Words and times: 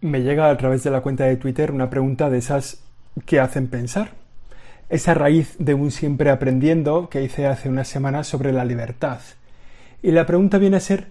me 0.00 0.22
llega 0.22 0.50
a 0.50 0.56
través 0.56 0.82
de 0.82 0.90
la 0.90 1.02
cuenta 1.02 1.24
de 1.24 1.36
Twitter 1.36 1.70
una 1.72 1.90
pregunta 1.90 2.30
de 2.30 2.38
esas 2.38 2.82
que 3.26 3.40
hacen 3.40 3.68
pensar. 3.68 4.12
Esa 4.88 5.14
raíz 5.14 5.56
de 5.58 5.74
un 5.74 5.90
siempre 5.90 6.30
aprendiendo 6.30 7.08
que 7.08 7.22
hice 7.22 7.46
hace 7.46 7.68
unas 7.68 7.88
semanas 7.88 8.26
sobre 8.26 8.52
la 8.52 8.64
libertad. 8.64 9.20
Y 10.02 10.10
la 10.12 10.26
pregunta 10.26 10.58
viene 10.58 10.78
a 10.78 10.80
ser 10.80 11.08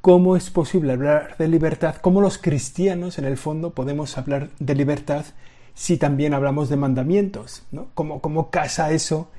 cómo 0.00 0.36
es 0.36 0.50
posible 0.50 0.92
hablar 0.92 1.36
de 1.38 1.48
libertad, 1.48 1.96
cómo 1.96 2.20
los 2.20 2.38
cristianos 2.38 3.18
en 3.18 3.24
el 3.24 3.36
fondo 3.36 3.70
podemos 3.70 4.16
hablar 4.16 4.48
de 4.58 4.74
libertad 4.74 5.26
si 5.74 5.96
también 5.96 6.34
hablamos 6.34 6.68
de 6.68 6.76
mandamientos, 6.76 7.64
¿no? 7.70 7.88
¿Cómo, 7.94 8.20
cómo 8.20 8.50
casa 8.50 8.90
eso 8.90 9.30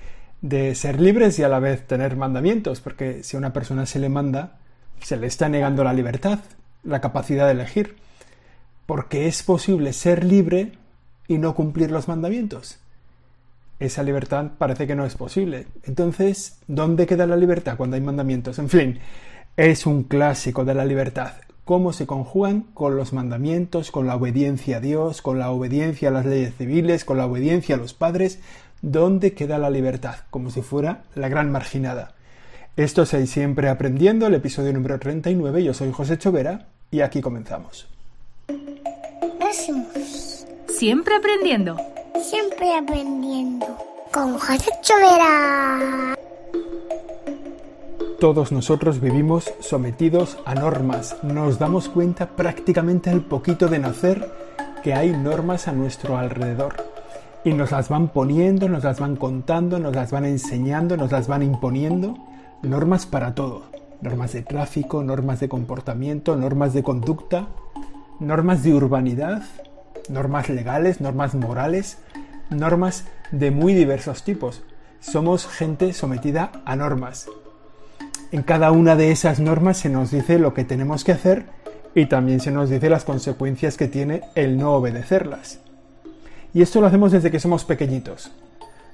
de 0.42 0.76
ser 0.76 1.00
libres 1.00 1.38
y 1.40 1.44
a 1.44 1.50
la 1.50 1.60
vez 1.60 1.86
tener 1.88 2.16
mandamientos? 2.16 2.82
Porque 2.82 3.24
si 3.24 3.36
a 3.36 3.40
una 3.40 3.54
persona 3.54 3.86
se 3.86 4.00
le 4.00 4.10
manda, 4.10 4.58
se 5.02 5.18
le 5.18 5.28
está 5.28 5.50
negando 5.50 5.84
la 5.84 5.94
libertad, 5.94 6.40
la 6.84 7.02
capacidad 7.02 7.46
de 7.46 7.54
elegir 7.54 7.96
porque 8.90 9.28
es 9.28 9.44
posible 9.44 9.94
ser 9.94 10.24
libre 10.24 10.72
y 11.28 11.38
no 11.38 11.54
cumplir 11.54 11.92
los 11.92 12.08
mandamientos. 12.08 12.80
Esa 13.80 14.02
libertad 14.02 14.54
parece 14.58 14.88
que 14.88 14.96
no 14.96 15.06
es 15.06 15.14
posible. 15.14 15.68
Entonces, 15.84 16.58
¿dónde 16.66 17.06
queda 17.06 17.28
la 17.28 17.36
libertad 17.36 17.78
cuando 17.78 17.98
hay 17.98 18.02
mandamientos? 18.02 18.58
En 18.58 18.68
fin, 18.68 18.98
es 19.56 19.86
un 19.86 20.06
clásico 20.06 20.66
de 20.66 20.74
la 20.74 20.86
libertad. 20.86 21.34
Cómo 21.66 21.94
se 21.94 22.08
conjugan 22.08 22.62
con 22.74 22.98
los 22.98 23.14
mandamientos, 23.14 23.92
con 23.92 24.08
la 24.08 24.16
obediencia 24.16 24.78
a 24.78 24.80
Dios, 24.80 25.22
con 25.22 25.38
la 25.38 25.52
obediencia 25.52 26.10
a 26.10 26.12
las 26.12 26.26
leyes 26.26 26.56
civiles, 26.56 27.06
con 27.06 27.18
la 27.18 27.28
obediencia 27.28 27.76
a 27.76 27.78
los 27.78 27.94
padres. 27.94 28.40
¿Dónde 28.82 29.36
queda 29.36 29.60
la 29.60 29.70
libertad? 29.70 30.16
Como 30.32 30.50
si 30.50 30.64
fuera 30.64 31.04
la 31.14 31.30
gran 31.30 31.52
marginada. 31.52 32.16
Esto 32.76 33.04
es 33.04 33.30
Siempre 33.30 33.70
Aprendiendo, 33.70 34.26
el 34.26 34.34
episodio 34.34 34.74
número 34.74 34.98
39. 34.98 35.64
Yo 35.64 35.76
soy 35.76 35.92
José 35.92 36.18
Chovera 36.18 36.70
y 36.90 37.02
aquí 37.02 37.22
comenzamos. 37.22 37.88
Siempre 40.68 41.16
aprendiendo. 41.16 41.76
Siempre 42.22 42.76
aprendiendo. 42.76 43.66
Con 44.14 44.38
José 44.38 44.70
Chovera. 44.84 46.16
Todos 48.20 48.52
nosotros 48.52 49.02
vivimos 49.02 49.52
sometidos 49.60 50.38
a 50.46 50.54
normas. 50.54 51.18
Nos 51.24 51.58
damos 51.58 51.90
cuenta 51.90 52.28
prácticamente 52.28 53.10
al 53.10 53.22
poquito 53.22 53.68
de 53.68 53.80
nacer 53.80 54.32
que 54.84 54.94
hay 54.94 55.12
normas 55.12 55.68
a 55.68 55.72
nuestro 55.72 56.18
alrededor. 56.18 56.76
Y 57.44 57.54
nos 57.54 57.72
las 57.72 57.90
van 57.90 58.10
poniendo, 58.10 58.70
nos 58.70 58.84
las 58.84 59.00
van 59.00 59.16
contando, 59.16 59.80
nos 59.80 59.96
las 59.96 60.12
van 60.12 60.26
enseñando, 60.26 60.96
nos 60.96 61.12
las 61.12 61.28
van 61.28 61.42
imponiendo. 61.42 62.20
Normas 62.62 63.08
para 63.08 63.34
todo. 63.34 63.64
Normas 64.02 64.32
de 64.34 64.44
tráfico, 64.44 65.04
normas 65.04 65.40
de 65.40 65.50
comportamiento, 65.50 66.36
normas 66.36 66.74
de 66.74 66.84
conducta, 66.84 67.48
normas 68.20 68.64
de 68.64 68.74
urbanidad, 68.74 69.44
normas 70.10 70.50
legales, 70.50 71.02
normas 71.02 71.36
morales, 71.36 71.98
normas 72.50 73.06
de 73.32 73.52
muy 73.52 73.74
diversos 73.74 74.24
tipos. 74.24 74.62
Somos 75.00 75.48
gente 75.48 75.94
sometida 75.94 76.52
a 76.66 76.76
normas. 76.76 77.28
En 78.32 78.44
cada 78.44 78.72
una 78.72 78.96
de 78.96 79.12
esas 79.12 79.40
normas 79.40 79.78
se 79.78 79.90
nos 79.90 80.12
dice 80.12 80.38
lo 80.38 80.54
que 80.54 80.66
tenemos 80.66 81.04
que 81.04 81.14
hacer 81.14 81.46
y 81.96 82.06
también 82.08 82.40
se 82.40 82.52
nos 82.52 82.70
dice 82.70 82.90
las 82.90 83.06
consecuencias 83.06 83.78
que 83.78 83.88
tiene 83.88 84.22
el 84.36 84.58
no 84.58 84.74
obedecerlas. 84.74 85.60
Y 86.54 86.62
esto 86.62 86.82
lo 86.82 86.88
hacemos 86.88 87.12
desde 87.12 87.32
que 87.32 87.40
somos 87.40 87.64
pequeñitos. 87.64 88.32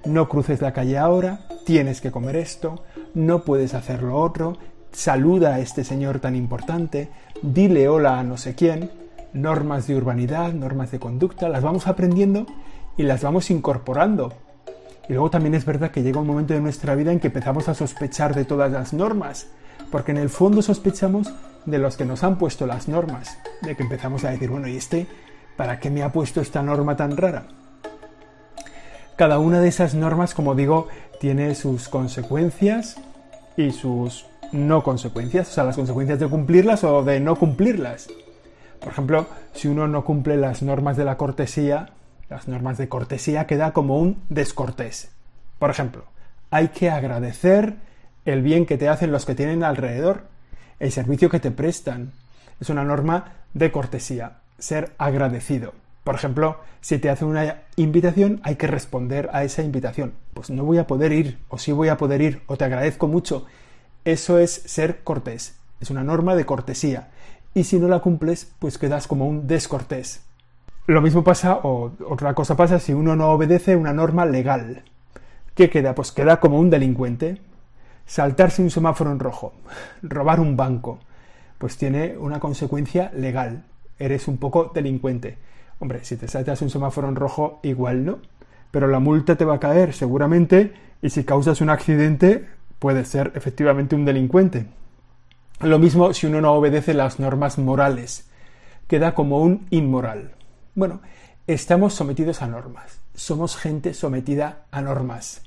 No 0.06 0.30
cruces 0.30 0.62
la 0.62 0.72
calle 0.74 0.98
ahora, 0.98 1.40
tienes 1.66 2.00
que 2.00 2.12
comer 2.12 2.36
esto, 2.36 2.84
no 3.16 3.44
puedes 3.44 3.74
hacer 3.74 4.04
lo 4.04 4.18
otro, 4.18 4.58
saluda 4.92 5.56
a 5.56 5.60
este 5.60 5.84
señor 5.84 6.20
tan 6.20 6.36
importante, 6.36 7.10
dile 7.42 7.90
hola 7.90 8.20
a 8.20 8.24
no 8.24 8.38
sé 8.38 8.54
quién, 8.54 8.92
normas 9.36 9.86
de 9.86 9.96
urbanidad, 9.96 10.54
normas 10.54 10.92
de 10.92 11.00
conducta, 11.00 11.50
las 11.50 11.62
vamos 11.62 11.88
aprendiendo 11.88 12.48
y 12.98 13.04
las 13.04 13.22
vamos 13.22 13.52
incorporando. 13.52 14.34
Y 15.08 15.14
luego 15.14 15.30
también 15.30 15.54
es 15.54 15.66
verdad 15.66 15.92
que 15.92 16.02
llega 16.02 16.22
un 16.22 16.28
momento 16.28 16.54
de 16.54 16.62
nuestra 16.62 16.96
vida 16.96 17.12
en 17.12 17.20
que 17.20 17.28
empezamos 17.28 17.68
a 17.68 17.76
sospechar 17.76 18.34
de 18.34 18.46
todas 18.46 18.72
las 18.72 18.94
normas, 18.94 19.48
porque 19.92 20.12
en 20.12 20.18
el 20.18 20.30
fondo 20.30 20.62
sospechamos 20.62 21.32
de 21.66 21.78
los 21.78 21.98
que 21.98 22.06
nos 22.06 22.24
han 22.24 22.38
puesto 22.38 22.66
las 22.66 22.88
normas, 22.88 23.38
de 23.62 23.76
que 23.76 23.84
empezamos 23.84 24.24
a 24.24 24.32
decir, 24.32 24.50
bueno, 24.50 24.68
¿y 24.68 24.78
este 24.78 25.06
para 25.58 25.80
qué 25.80 25.90
me 25.90 26.02
ha 26.02 26.12
puesto 26.12 26.42
esta 26.42 26.64
norma 26.64 26.96
tan 26.96 27.18
rara? 27.18 27.48
Cada 29.16 29.40
una 29.40 29.60
de 29.60 29.68
esas 29.68 29.96
normas, 29.96 30.34
como 30.34 30.56
digo, 30.56 30.88
tiene 31.20 31.56
sus 31.56 31.88
consecuencias 31.88 32.98
y 33.58 33.72
sus 33.72 34.26
no 34.52 34.84
consecuencias, 34.84 35.50
o 35.50 35.52
sea, 35.52 35.64
las 35.64 35.76
consecuencias 35.76 36.20
de 36.20 36.28
cumplirlas 36.28 36.84
o 36.84 37.04
de 37.04 37.20
no 37.20 37.36
cumplirlas. 37.36 38.08
Por 38.86 38.92
ejemplo, 38.92 39.26
si 39.56 39.68
uno 39.68 39.88
no 39.88 40.06
cumple 40.06 40.38
las 40.38 40.62
normas 40.62 40.96
de 40.96 41.06
la 41.06 41.18
cortesía, 41.18 41.90
las 42.30 42.48
normas 42.48 42.78
de 42.78 42.88
cortesía 42.88 43.48
queda 43.48 43.74
como 43.74 43.98
un 43.98 44.22
descortés. 44.30 45.10
Por 45.58 45.72
ejemplo, 45.72 46.04
hay 46.52 46.68
que 46.68 46.92
agradecer 46.92 47.78
el 48.26 48.44
bien 48.44 48.68
que 48.68 48.78
te 48.78 48.88
hacen 48.88 49.12
los 49.12 49.26
que 49.26 49.34
tienen 49.34 49.64
alrededor, 49.64 50.28
el 50.80 50.92
servicio 50.92 51.32
que 51.32 51.40
te 51.40 51.50
prestan. 51.50 52.12
Es 52.60 52.70
una 52.70 52.84
norma 52.84 53.34
de 53.56 53.72
cortesía, 53.72 54.34
ser 54.60 54.94
agradecido. 55.00 55.74
Por 56.04 56.14
ejemplo, 56.14 56.60
si 56.80 57.00
te 57.00 57.10
hacen 57.10 57.30
una 57.30 57.64
invitación, 57.78 58.40
hay 58.44 58.56
que 58.56 58.68
responder 58.68 59.32
a 59.34 59.44
esa 59.44 59.64
invitación. 59.64 60.14
Pues 60.36 60.52
no 60.52 60.64
voy 60.64 60.78
a 60.78 60.86
poder 60.86 61.12
ir, 61.12 61.40
o 61.50 61.58
sí 61.58 61.72
voy 61.72 61.88
a 61.88 61.98
poder 61.98 62.22
ir, 62.22 62.44
o 62.46 62.56
te 62.56 62.66
agradezco 62.66 63.08
mucho. 63.08 63.48
Eso 64.04 64.38
es 64.38 64.52
ser 64.52 65.04
cortés. 65.04 65.56
Es 65.82 65.90
una 65.90 66.04
norma 66.04 66.36
de 66.36 66.46
cortesía 66.46 67.10
y 67.56 67.64
si 67.64 67.80
no 67.80 67.88
la 67.88 68.00
cumples, 68.00 68.54
pues 68.60 68.78
quedas 68.78 69.08
como 69.08 69.28
un 69.28 69.48
descortés. 69.48 70.22
Lo 70.88 71.02
mismo 71.02 71.24
pasa, 71.24 71.56
o 71.64 71.94
otra 72.08 72.36
cosa 72.36 72.56
pasa, 72.56 72.80
si 72.80 72.94
uno 72.94 73.16
no 73.16 73.30
obedece 73.30 73.76
una 73.76 73.94
norma 73.94 74.26
legal. 74.26 74.84
¿Qué 75.56 75.70
queda? 75.70 75.96
Pues 75.96 76.12
queda 76.12 76.40
como 76.42 76.60
un 76.60 76.70
delincuente. 76.70 77.42
Saltarse 78.06 78.62
un 78.62 78.70
semáforo 78.70 79.12
en 79.12 79.20
rojo, 79.20 79.54
robar 80.04 80.40
un 80.42 80.58
banco, 80.58 81.00
pues 81.58 81.78
tiene 81.78 82.18
una 82.18 82.40
consecuencia 82.40 83.10
legal. 83.16 83.64
Eres 83.98 84.28
un 84.28 84.38
poco 84.38 84.72
delincuente. 84.76 85.38
Hombre, 85.80 86.04
si 86.04 86.18
te 86.18 86.28
saltas 86.28 86.62
un 86.62 86.70
semáforo 86.70 87.08
en 87.08 87.16
rojo, 87.16 87.62
igual 87.64 88.06
no. 88.06 88.20
Pero 88.70 88.88
la 88.88 89.00
multa 89.00 89.38
te 89.38 89.46
va 89.46 89.56
a 89.56 89.60
caer 89.60 89.94
seguramente 89.94 90.74
y 91.02 91.10
si 91.10 91.24
causas 91.24 91.62
un 91.62 91.70
accidente, 91.70 92.48
puedes 92.80 93.08
ser 93.08 93.32
efectivamente 93.34 93.96
un 93.96 94.04
delincuente. 94.04 94.68
Lo 95.62 95.80
mismo 95.80 96.14
si 96.14 96.28
uno 96.28 96.42
no 96.42 96.54
obedece 96.54 96.94
las 96.94 97.20
normas 97.20 97.58
morales, 97.58 98.28
queda 98.88 99.16
como 99.16 99.40
un 99.40 99.68
inmoral. 99.70 100.32
Bueno, 100.76 101.02
estamos 101.48 101.94
sometidos 101.94 102.42
a 102.42 102.48
normas, 102.48 103.00
somos 103.14 103.56
gente 103.56 103.94
sometida 103.94 104.66
a 104.72 104.82
normas. 104.82 105.44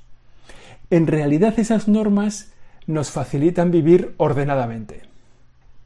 En 0.91 1.07
realidad 1.07 1.59
esas 1.59 1.89
normas 1.89 2.53
nos 2.87 3.11
facilitan 3.11 3.71
vivir 3.71 4.15
ordenadamente, 4.17 5.03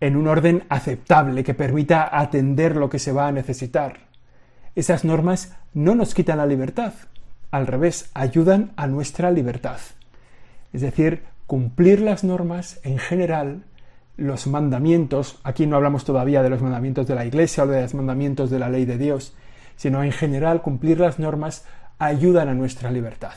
en 0.00 0.16
un 0.16 0.28
orden 0.28 0.64
aceptable 0.68 1.42
que 1.42 1.54
permita 1.54 2.16
atender 2.16 2.76
lo 2.76 2.88
que 2.88 3.00
se 3.00 3.10
va 3.10 3.26
a 3.26 3.32
necesitar. 3.32 4.06
Esas 4.76 5.04
normas 5.04 5.56
no 5.74 5.96
nos 5.96 6.14
quitan 6.14 6.38
la 6.38 6.46
libertad, 6.46 6.92
al 7.50 7.66
revés, 7.66 8.08
ayudan 8.14 8.70
a 8.76 8.86
nuestra 8.86 9.32
libertad. 9.32 9.80
Es 10.72 10.80
decir, 10.80 11.24
cumplir 11.48 12.00
las 12.00 12.22
normas 12.22 12.78
en 12.84 12.98
general 12.98 13.64
los 14.16 14.46
mandamientos, 14.46 15.40
aquí 15.42 15.66
no 15.66 15.76
hablamos 15.76 16.04
todavía 16.04 16.42
de 16.42 16.50
los 16.50 16.62
mandamientos 16.62 17.06
de 17.06 17.14
la 17.14 17.24
Iglesia 17.24 17.64
o 17.64 17.66
de 17.66 17.82
los 17.82 17.94
mandamientos 17.94 18.50
de 18.50 18.58
la 18.58 18.68
ley 18.68 18.84
de 18.84 18.98
Dios, 18.98 19.34
sino 19.76 20.04
en 20.04 20.12
general 20.12 20.62
cumplir 20.62 21.00
las 21.00 21.18
normas 21.18 21.64
ayudan 21.98 22.48
a 22.48 22.54
nuestra 22.54 22.90
libertad. 22.90 23.34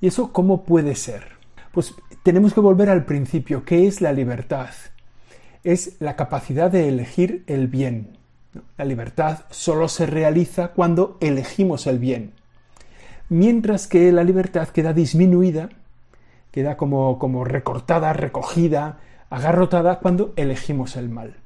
¿Y 0.00 0.08
eso 0.08 0.32
cómo 0.32 0.64
puede 0.64 0.94
ser? 0.94 1.24
Pues 1.72 1.94
tenemos 2.22 2.54
que 2.54 2.60
volver 2.60 2.88
al 2.88 3.04
principio. 3.04 3.64
¿Qué 3.64 3.86
es 3.86 4.00
la 4.00 4.12
libertad? 4.12 4.70
Es 5.62 5.96
la 6.00 6.16
capacidad 6.16 6.70
de 6.70 6.88
elegir 6.88 7.44
el 7.46 7.68
bien. 7.68 8.18
La 8.76 8.84
libertad 8.84 9.44
solo 9.50 9.88
se 9.88 10.06
realiza 10.06 10.68
cuando 10.68 11.18
elegimos 11.20 11.86
el 11.86 11.98
bien. 11.98 12.32
Mientras 13.28 13.86
que 13.86 14.10
la 14.10 14.24
libertad 14.24 14.68
queda 14.68 14.92
disminuida, 14.92 15.68
queda 16.50 16.76
como, 16.76 17.18
como 17.18 17.44
recortada, 17.44 18.12
recogida, 18.12 18.98
agarrotada 19.30 20.00
cuando 20.00 20.32
elegimos 20.36 20.96
el 20.96 21.08
mal. 21.08 21.36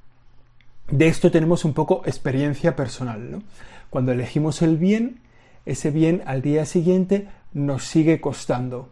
De 0.90 1.06
esto 1.06 1.30
tenemos 1.30 1.64
un 1.64 1.74
poco 1.74 2.02
experiencia 2.04 2.74
personal. 2.76 3.42
Cuando 3.90 4.12
elegimos 4.12 4.62
el 4.62 4.76
bien, 4.76 5.20
ese 5.66 5.90
bien 5.90 6.22
al 6.26 6.42
día 6.42 6.66
siguiente 6.66 7.28
nos 7.52 7.84
sigue 7.84 8.20
costando, 8.20 8.88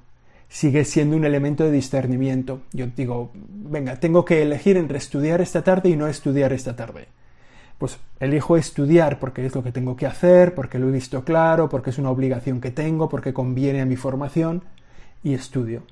sigue 0.48 0.84
siendo 0.84 1.16
un 1.16 1.24
elemento 1.24 1.64
de 1.64 1.72
discernimiento. 1.72 2.62
Yo 2.72 2.86
digo, 2.96 3.30
venga, 3.34 3.96
tengo 3.96 4.24
que 4.24 4.42
elegir 4.42 4.76
entre 4.76 4.98
estudiar 4.98 5.40
esta 5.40 5.62
tarde 5.62 5.88
y 5.88 5.96
no 5.96 6.06
estudiar 6.06 6.52
esta 6.52 6.76
tarde. 6.76 7.08
Pues 7.78 7.98
elijo 8.20 8.56
estudiar 8.56 9.18
porque 9.18 9.44
es 9.44 9.54
lo 9.54 9.62
que 9.62 9.72
tengo 9.72 9.96
que 9.96 10.06
hacer, 10.06 10.54
porque 10.54 10.78
lo 10.78 10.88
he 10.88 10.92
visto 10.92 11.24
claro, 11.24 11.68
porque 11.68 11.90
es 11.90 11.98
una 11.98 12.10
obligación 12.10 12.60
que 12.60 12.70
tengo, 12.70 13.08
porque 13.08 13.32
conviene 13.32 13.80
a 13.80 13.86
mi 13.86 13.96
formación 13.96 14.62
y 15.24 15.34
estudio. 15.34 15.82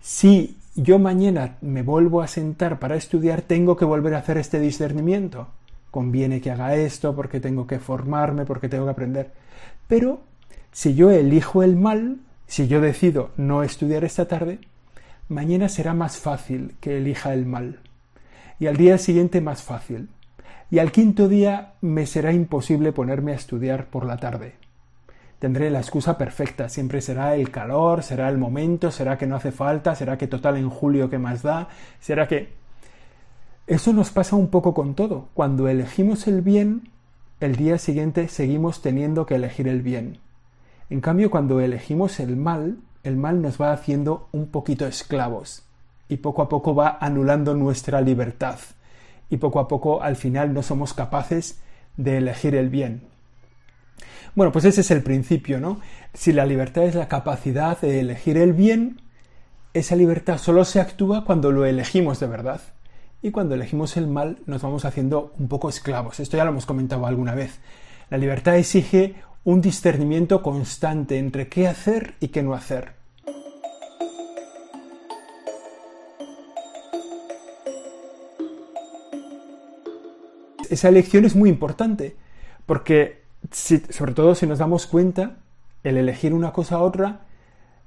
Si 0.00 0.56
yo 0.74 0.98
mañana 0.98 1.56
me 1.60 1.82
vuelvo 1.82 2.22
a 2.22 2.28
sentar 2.28 2.78
para 2.78 2.96
estudiar, 2.96 3.42
tengo 3.42 3.76
que 3.76 3.84
volver 3.84 4.14
a 4.14 4.18
hacer 4.18 4.38
este 4.38 4.58
discernimiento. 4.58 5.48
conviene 5.90 6.40
que 6.40 6.50
haga 6.50 6.74
esto, 6.74 7.14
porque 7.14 7.38
tengo 7.38 7.66
que 7.66 7.78
formarme, 7.78 8.46
porque 8.46 8.70
tengo 8.70 8.86
que 8.86 8.92
aprender. 8.92 9.32
Pero 9.88 10.22
si 10.72 10.94
yo 10.94 11.10
elijo 11.10 11.62
el 11.62 11.76
mal, 11.76 12.20
si 12.46 12.66
yo 12.66 12.80
decido 12.80 13.30
no 13.36 13.62
estudiar 13.62 14.02
esta 14.02 14.26
tarde, 14.26 14.58
mañana 15.28 15.68
será 15.68 15.92
más 15.92 16.16
fácil 16.16 16.76
que 16.80 16.96
elija 16.96 17.34
el 17.34 17.44
mal. 17.44 17.80
Y 18.58 18.68
al 18.68 18.78
día 18.78 18.96
siguiente 18.96 19.42
más 19.42 19.62
fácil. 19.62 20.08
Y 20.70 20.78
al 20.78 20.92
quinto 20.92 21.28
día 21.28 21.74
me 21.82 22.06
será 22.06 22.32
imposible 22.32 22.92
ponerme 22.92 23.32
a 23.32 23.36
estudiar 23.36 23.86
por 23.86 24.06
la 24.06 24.16
tarde. 24.16 24.54
Tendré 25.42 25.70
la 25.70 25.80
excusa 25.80 26.16
perfecta, 26.16 26.68
siempre 26.68 27.00
será 27.00 27.34
el 27.34 27.50
calor, 27.50 28.04
será 28.04 28.28
el 28.28 28.38
momento, 28.38 28.92
será 28.92 29.18
que 29.18 29.26
no 29.26 29.34
hace 29.34 29.50
falta, 29.50 29.96
será 29.96 30.16
que 30.16 30.28
total 30.28 30.56
en 30.56 30.70
julio 30.70 31.10
que 31.10 31.18
más 31.18 31.42
da, 31.42 31.66
será 31.98 32.28
que... 32.28 32.52
Eso 33.66 33.92
nos 33.92 34.12
pasa 34.12 34.36
un 34.36 34.50
poco 34.50 34.72
con 34.72 34.94
todo. 34.94 35.30
Cuando 35.34 35.66
elegimos 35.66 36.28
el 36.28 36.42
bien, 36.42 36.92
el 37.40 37.56
día 37.56 37.78
siguiente 37.78 38.28
seguimos 38.28 38.82
teniendo 38.82 39.26
que 39.26 39.34
elegir 39.34 39.66
el 39.66 39.82
bien. 39.82 40.18
En 40.90 41.00
cambio, 41.00 41.28
cuando 41.28 41.58
elegimos 41.58 42.20
el 42.20 42.36
mal, 42.36 42.76
el 43.02 43.16
mal 43.16 43.42
nos 43.42 43.60
va 43.60 43.72
haciendo 43.72 44.28
un 44.30 44.46
poquito 44.46 44.86
esclavos 44.86 45.64
y 46.08 46.18
poco 46.18 46.42
a 46.42 46.48
poco 46.48 46.76
va 46.76 46.98
anulando 47.00 47.56
nuestra 47.56 48.00
libertad 48.00 48.60
y 49.28 49.38
poco 49.38 49.58
a 49.58 49.66
poco 49.66 50.04
al 50.04 50.14
final 50.14 50.54
no 50.54 50.62
somos 50.62 50.94
capaces 50.94 51.60
de 51.96 52.18
elegir 52.18 52.54
el 52.54 52.68
bien. 52.68 53.11
Bueno, 54.34 54.52
pues 54.52 54.64
ese 54.64 54.80
es 54.82 54.90
el 54.90 55.02
principio, 55.02 55.60
¿no? 55.60 55.80
Si 56.14 56.32
la 56.32 56.46
libertad 56.46 56.84
es 56.84 56.94
la 56.94 57.08
capacidad 57.08 57.80
de 57.80 58.00
elegir 58.00 58.36
el 58.36 58.52
bien, 58.52 59.00
esa 59.74 59.96
libertad 59.96 60.38
solo 60.38 60.64
se 60.64 60.80
actúa 60.80 61.24
cuando 61.24 61.50
lo 61.50 61.64
elegimos 61.64 62.20
de 62.20 62.26
verdad. 62.26 62.60
Y 63.22 63.30
cuando 63.30 63.54
elegimos 63.54 63.96
el 63.96 64.06
mal 64.06 64.38
nos 64.46 64.62
vamos 64.62 64.84
haciendo 64.84 65.32
un 65.38 65.48
poco 65.48 65.68
esclavos. 65.68 66.20
Esto 66.20 66.36
ya 66.36 66.44
lo 66.44 66.50
hemos 66.50 66.66
comentado 66.66 67.06
alguna 67.06 67.34
vez. 67.34 67.60
La 68.10 68.18
libertad 68.18 68.56
exige 68.56 69.14
un 69.44 69.60
discernimiento 69.60 70.42
constante 70.42 71.18
entre 71.18 71.48
qué 71.48 71.68
hacer 71.68 72.14
y 72.20 72.28
qué 72.28 72.42
no 72.42 72.54
hacer. 72.54 72.92
Esa 80.68 80.88
elección 80.88 81.24
es 81.24 81.36
muy 81.36 81.50
importante, 81.50 82.16
porque 82.64 83.21
sobre 83.50 84.14
todo 84.14 84.34
si 84.34 84.46
nos 84.46 84.58
damos 84.58 84.86
cuenta, 84.86 85.36
el 85.82 85.96
elegir 85.96 86.34
una 86.34 86.52
cosa 86.52 86.76
a 86.76 86.82
otra, 86.82 87.20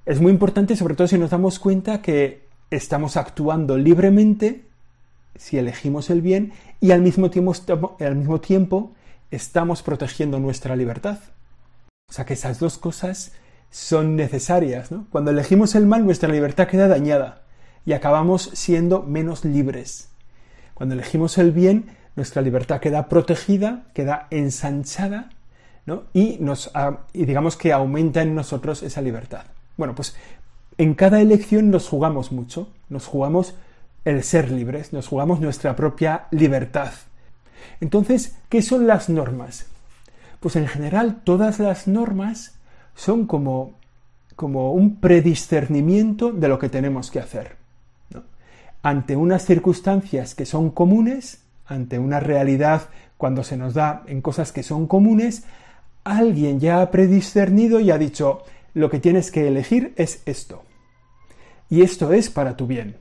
es 0.06 0.22
muy 0.22 0.32
importante 0.32 0.76
sobre 0.76 0.96
todo 0.96 1.08
si 1.08 1.18
nos 1.18 1.30
damos 1.30 1.60
cuenta 1.60 2.02
que 2.02 2.46
estamos 2.70 3.18
actuando 3.18 3.78
libremente 3.78 4.66
si 5.36 5.58
elegimos 5.58 6.10
el 6.10 6.22
bien 6.22 6.54
y 6.80 6.92
al 6.92 7.02
mismo 7.02 7.30
tiempo, 7.30 7.98
al 8.00 8.16
mismo 8.16 8.40
tiempo 8.40 8.94
estamos 9.32 9.84
protegiendo 9.84 10.40
nuestra 10.40 10.76
libertad. 10.76 11.20
O 12.10 12.14
sea 12.14 12.26
que 12.26 12.34
esas 12.34 12.60
dos 12.60 12.78
cosas 12.78 13.34
son 13.70 14.16
necesarias. 14.16 14.90
Cuando 15.10 15.32
elegimos 15.32 15.76
el 15.76 15.86
mal, 15.86 16.06
nuestra 16.06 16.30
libertad 16.30 16.68
queda 16.68 16.88
dañada 16.88 17.42
y 17.86 17.94
acabamos 17.94 18.50
siendo 18.54 19.04
menos 19.04 19.44
libres. 19.44 20.10
Cuando 20.74 20.96
elegimos 20.96 21.38
el 21.38 21.52
bien, 21.52 21.88
nuestra 22.16 22.42
libertad 22.42 22.80
queda 22.80 23.10
protegida, 23.10 23.86
queda 23.94 24.28
ensanchada 24.30 25.30
y, 26.14 26.38
nos, 26.40 26.72
y 27.14 27.26
digamos 27.26 27.58
que 27.58 27.72
aumenta 27.72 28.22
en 28.22 28.34
nosotros 28.36 28.82
esa 28.84 29.02
libertad. 29.02 29.46
Bueno, 29.78 29.94
pues 29.94 30.16
en 30.78 30.94
cada 30.96 31.22
elección 31.22 31.70
nos 31.70 31.88
jugamos 31.88 32.32
mucho, 32.32 32.70
nos 32.90 33.06
jugamos 33.06 33.56
el 34.04 34.24
ser 34.24 34.52
libres, 34.52 34.94
nos 34.94 35.08
jugamos 35.08 35.40
nuestra 35.40 35.76
propia 35.76 36.26
libertad. 36.32 36.92
Entonces, 37.82 38.36
¿qué 38.50 38.62
son 38.62 38.88
las 38.88 39.10
normas? 39.10 39.68
Pues 40.40 40.56
en 40.56 40.68
general 40.68 41.22
todas 41.24 41.60
las 41.60 41.88
normas 41.88 42.56
son 42.96 43.26
como, 43.26 43.74
como 44.36 44.74
un 44.74 44.98
prediscernimiento 44.98 46.32
de 46.32 46.48
lo 46.48 46.60
que 46.60 46.70
tenemos 46.70 47.12
que 47.12 47.20
hacer. 47.20 47.58
Ante 48.82 49.16
unas 49.16 49.46
circunstancias 49.46 50.36
que 50.36 50.46
son 50.46 50.70
comunes, 50.70 51.42
ante 51.66 51.98
una 51.98 52.20
realidad 52.20 52.84
cuando 53.18 53.44
se 53.44 53.58
nos 53.58 53.74
da 53.74 54.04
en 54.06 54.22
cosas 54.22 54.52
que 54.52 54.62
son 54.62 54.86
comunes, 54.86 55.46
alguien 56.06 56.62
ya 56.62 56.82
ha 56.82 56.92
prediscernido 56.92 57.82
y 57.82 57.92
ha 57.92 57.98
dicho, 57.98 58.44
lo 58.74 58.90
que 58.90 59.00
tienes 59.00 59.32
que 59.32 59.48
elegir 59.48 59.94
es 59.98 60.22
esto. 60.26 60.64
Y 61.70 61.82
esto 61.82 62.14
es 62.14 62.30
para 62.30 62.56
tu 62.56 62.68
bien. 62.68 62.96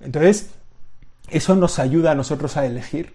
Entonces, 0.00 0.50
eso 1.28 1.56
nos 1.56 1.78
ayuda 1.78 2.12
a 2.12 2.14
nosotros 2.14 2.56
a 2.56 2.64
elegir. 2.64 3.12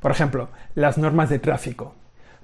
Por 0.00 0.12
ejemplo, 0.12 0.50
las 0.74 0.98
normas 0.98 1.30
de 1.30 1.38
tráfico 1.38 1.94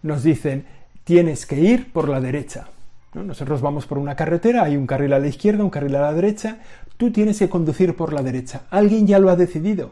nos 0.03 0.23
dicen 0.23 0.65
tienes 1.05 1.45
que 1.45 1.61
ir 1.61 1.93
por 1.93 2.09
la 2.09 2.21
derecha. 2.21 2.69
Nosotros 3.13 3.61
vamos 3.61 3.87
por 3.87 3.99
una 3.99 4.17
carretera, 4.17 4.63
hay 4.63 4.77
un 4.77 4.87
carril 4.87 5.13
a 5.13 5.19
la 5.19 5.27
izquierda, 5.27 5.65
un 5.65 5.71
carril 5.71 5.97
a 5.97 6.01
la 6.01 6.15
derecha, 6.15 6.59
tú 6.97 7.11
tienes 7.11 7.39
que 7.39 7.49
conducir 7.49 7.97
por 7.97 8.13
la 8.13 8.23
derecha. 8.23 8.63
Alguien 8.71 9.07
ya 9.07 9.19
lo 9.19 9.29
ha 9.29 9.37
decidido. 9.37 9.91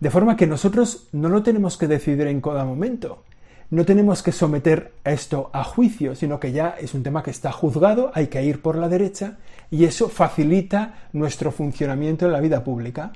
De 0.00 0.10
forma 0.10 0.36
que 0.36 0.46
nosotros 0.46 1.08
no 1.12 1.28
lo 1.28 1.42
tenemos 1.42 1.76
que 1.76 1.86
decidir 1.86 2.26
en 2.26 2.40
cada 2.40 2.64
momento. 2.64 3.22
No 3.70 3.84
tenemos 3.84 4.24
que 4.24 4.32
someter 4.32 4.94
esto 5.04 5.48
a 5.52 5.62
juicio, 5.62 6.16
sino 6.16 6.40
que 6.40 6.50
ya 6.50 6.70
es 6.70 6.92
un 6.92 7.04
tema 7.04 7.22
que 7.22 7.30
está 7.30 7.52
juzgado, 7.52 8.10
hay 8.14 8.26
que 8.26 8.42
ir 8.42 8.60
por 8.60 8.76
la 8.76 8.88
derecha 8.88 9.38
y 9.70 9.84
eso 9.84 10.08
facilita 10.08 11.08
nuestro 11.12 11.52
funcionamiento 11.52 12.26
en 12.26 12.32
la 12.32 12.40
vida 12.40 12.64
pública. 12.64 13.12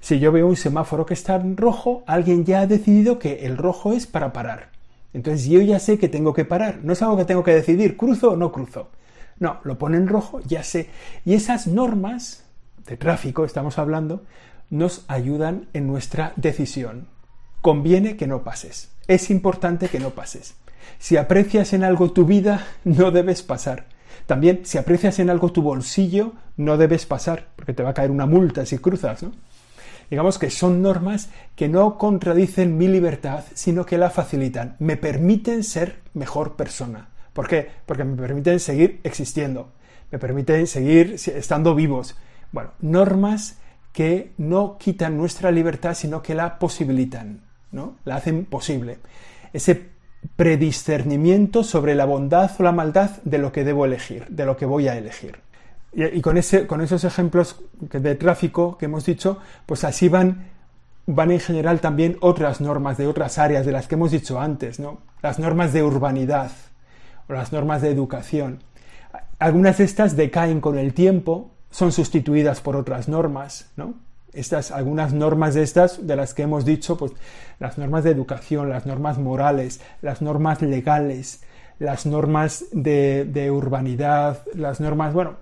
Si 0.00 0.18
yo 0.18 0.32
veo 0.32 0.48
un 0.48 0.56
semáforo 0.56 1.06
que 1.06 1.14
está 1.14 1.36
en 1.36 1.56
rojo, 1.56 2.02
alguien 2.08 2.44
ya 2.44 2.62
ha 2.62 2.66
decidido 2.66 3.20
que 3.20 3.46
el 3.46 3.56
rojo 3.56 3.92
es 3.92 4.08
para 4.08 4.32
parar. 4.32 4.70
Entonces 5.12 5.46
yo 5.46 5.60
ya 5.60 5.78
sé 5.78 5.98
que 5.98 6.08
tengo 6.08 6.34
que 6.34 6.44
parar. 6.44 6.80
No 6.82 6.92
es 6.92 7.02
algo 7.02 7.16
que 7.16 7.24
tengo 7.24 7.44
que 7.44 7.54
decidir, 7.54 7.96
cruzo 7.96 8.32
o 8.32 8.36
no 8.36 8.50
cruzo. 8.50 8.88
No, 9.38 9.60
lo 9.62 9.78
pone 9.78 9.98
en 9.98 10.08
rojo, 10.08 10.40
ya 10.40 10.64
sé. 10.64 10.90
Y 11.24 11.34
esas 11.34 11.68
normas 11.68 12.44
de 12.86 12.96
tráfico, 12.96 13.44
estamos 13.44 13.78
hablando, 13.78 14.24
nos 14.68 15.04
ayudan 15.06 15.68
en 15.74 15.86
nuestra 15.86 16.32
decisión. 16.34 17.06
Conviene 17.60 18.16
que 18.16 18.26
no 18.26 18.42
pases. 18.42 18.90
Es 19.06 19.30
importante 19.30 19.88
que 19.88 20.00
no 20.00 20.10
pases. 20.10 20.54
Si 20.98 21.16
aprecias 21.16 21.72
en 21.72 21.84
algo 21.84 22.12
tu 22.12 22.24
vida, 22.24 22.66
no 22.84 23.10
debes 23.10 23.42
pasar. 23.42 23.86
También, 24.26 24.60
si 24.64 24.78
aprecias 24.78 25.18
en 25.18 25.30
algo 25.30 25.50
tu 25.50 25.62
bolsillo, 25.62 26.34
no 26.56 26.76
debes 26.76 27.06
pasar, 27.06 27.48
porque 27.56 27.72
te 27.72 27.82
va 27.82 27.90
a 27.90 27.94
caer 27.94 28.10
una 28.10 28.26
multa 28.26 28.66
si 28.66 28.78
cruzas, 28.78 29.22
¿no? 29.22 29.32
Digamos 30.10 30.38
que 30.38 30.50
son 30.50 30.82
normas 30.82 31.30
que 31.54 31.68
no 31.68 31.96
contradicen 31.96 32.76
mi 32.76 32.88
libertad, 32.88 33.44
sino 33.54 33.86
que 33.86 33.96
la 33.96 34.10
facilitan. 34.10 34.74
Me 34.80 34.96
permiten 34.96 35.62
ser 35.62 36.00
mejor 36.14 36.56
persona. 36.56 37.08
¿Por 37.32 37.46
qué? 37.46 37.68
Porque 37.86 38.04
me 38.04 38.16
permiten 38.16 38.58
seguir 38.58 39.00
existiendo. 39.04 39.72
Me 40.10 40.18
permiten 40.18 40.66
seguir 40.66 41.14
estando 41.14 41.76
vivos. 41.76 42.16
Bueno, 42.50 42.72
normas 42.80 43.58
que 43.92 44.32
no 44.36 44.78
quitan 44.78 45.16
nuestra 45.16 45.52
libertad, 45.52 45.94
sino 45.94 46.22
que 46.22 46.34
la 46.34 46.58
posibilitan, 46.58 47.42
¿no? 47.72 47.96
La 48.04 48.16
hacen 48.16 48.44
posible. 48.44 48.98
Ese 49.52 49.90
prediscernimiento 50.36 51.64
sobre 51.64 51.94
la 51.94 52.04
bondad 52.04 52.50
o 52.58 52.62
la 52.62 52.72
maldad 52.72 53.10
de 53.24 53.38
lo 53.38 53.52
que 53.52 53.64
debo 53.64 53.84
elegir, 53.84 54.26
de 54.28 54.44
lo 54.44 54.56
que 54.56 54.66
voy 54.66 54.88
a 54.88 54.96
elegir. 54.96 55.38
Y, 55.92 56.20
con, 56.20 56.36
ese, 56.36 56.66
con 56.66 56.80
esos 56.82 57.02
ejemplos 57.04 57.60
de 57.80 58.14
tráfico 58.14 58.78
que 58.78 58.84
hemos 58.84 59.04
dicho, 59.04 59.38
pues 59.66 59.82
así 59.82 60.08
van, 60.08 60.46
van 61.06 61.32
en 61.32 61.40
general 61.40 61.80
también 61.80 62.16
otras 62.20 62.60
normas 62.60 62.96
de 62.96 63.08
otras 63.08 63.38
áreas 63.38 63.66
de 63.66 63.72
las 63.72 63.88
que 63.88 63.96
hemos 63.96 64.12
dicho 64.12 64.40
antes, 64.40 64.78
¿no? 64.78 65.00
Las 65.20 65.40
normas 65.40 65.72
de 65.72 65.82
urbanidad 65.82 66.52
o 67.28 67.32
las 67.32 67.52
normas 67.52 67.82
de 67.82 67.90
educación. 67.90 68.62
Algunas 69.40 69.78
de 69.78 69.84
estas 69.84 70.16
decaen 70.16 70.60
con 70.60 70.78
el 70.78 70.94
tiempo, 70.94 71.50
son 71.70 71.90
sustituidas 71.90 72.60
por 72.60 72.76
otras 72.76 73.08
normas, 73.08 73.70
¿no? 73.76 73.94
Estas, 74.32 74.70
algunas 74.70 75.12
normas 75.12 75.54
de 75.54 75.62
estas, 75.62 76.06
de 76.06 76.16
las 76.16 76.34
que 76.34 76.42
hemos 76.42 76.64
dicho, 76.64 76.96
pues 76.96 77.12
las 77.58 77.78
normas 77.78 78.04
de 78.04 78.10
educación, 78.10 78.70
las 78.70 78.86
normas 78.86 79.18
morales, 79.18 79.80
las 80.02 80.22
normas 80.22 80.62
legales, 80.62 81.42
las 81.78 82.06
normas 82.06 82.64
de, 82.72 83.24
de 83.24 83.50
urbanidad, 83.50 84.42
las 84.54 84.80
normas, 84.80 85.12
bueno, 85.14 85.36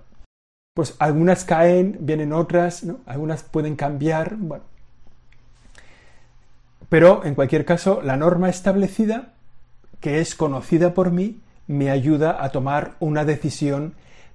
pues 0.73 0.95
algunas 0.99 1.43
caen, 1.43 1.97
vienen 1.99 2.33
otras, 2.33 2.85
algunas 3.05 3.43
pueden 3.43 3.75
cambiar, 3.75 4.35
bueno. 4.37 4.63
Pero 6.87 7.23
en 7.25 7.35
cualquier 7.35 7.65
caso, 7.65 8.01
la 8.01 8.17
norma 8.17 8.49
establecida, 8.49 9.33
que 9.99 10.21
es 10.21 10.35
conocida 10.35 10.93
por 10.93 11.11
mí, 11.11 11.41
me 11.67 11.91
ayuda 11.91 12.43
a 12.43 12.49
tomar 12.49 12.95
una 12.99 13.25
decisión 13.25 13.93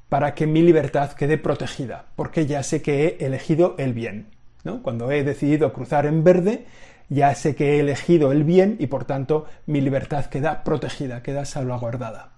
para 0.08 0.34
que 0.34 0.46
mi 0.46 0.62
libertad 0.62 1.12
quede 1.12 1.38
protegida, 1.38 2.04
porque 2.14 2.46
ya 2.46 2.62
sé 2.62 2.80
que 2.80 3.06
he 3.06 3.26
elegido 3.26 3.74
el 3.78 3.92
bien. 3.92 4.33
Cuando 4.82 5.10
he 5.10 5.24
decidido 5.24 5.72
cruzar 5.72 6.06
en 6.06 6.24
verde, 6.24 6.64
ya 7.08 7.34
sé 7.34 7.54
que 7.54 7.76
he 7.76 7.80
elegido 7.80 8.32
el 8.32 8.44
bien 8.44 8.76
y 8.78 8.86
por 8.86 9.04
tanto 9.04 9.46
mi 9.66 9.80
libertad 9.80 10.26
queda 10.26 10.64
protegida, 10.64 11.22
queda 11.22 11.44
salvaguardada. 11.44 12.30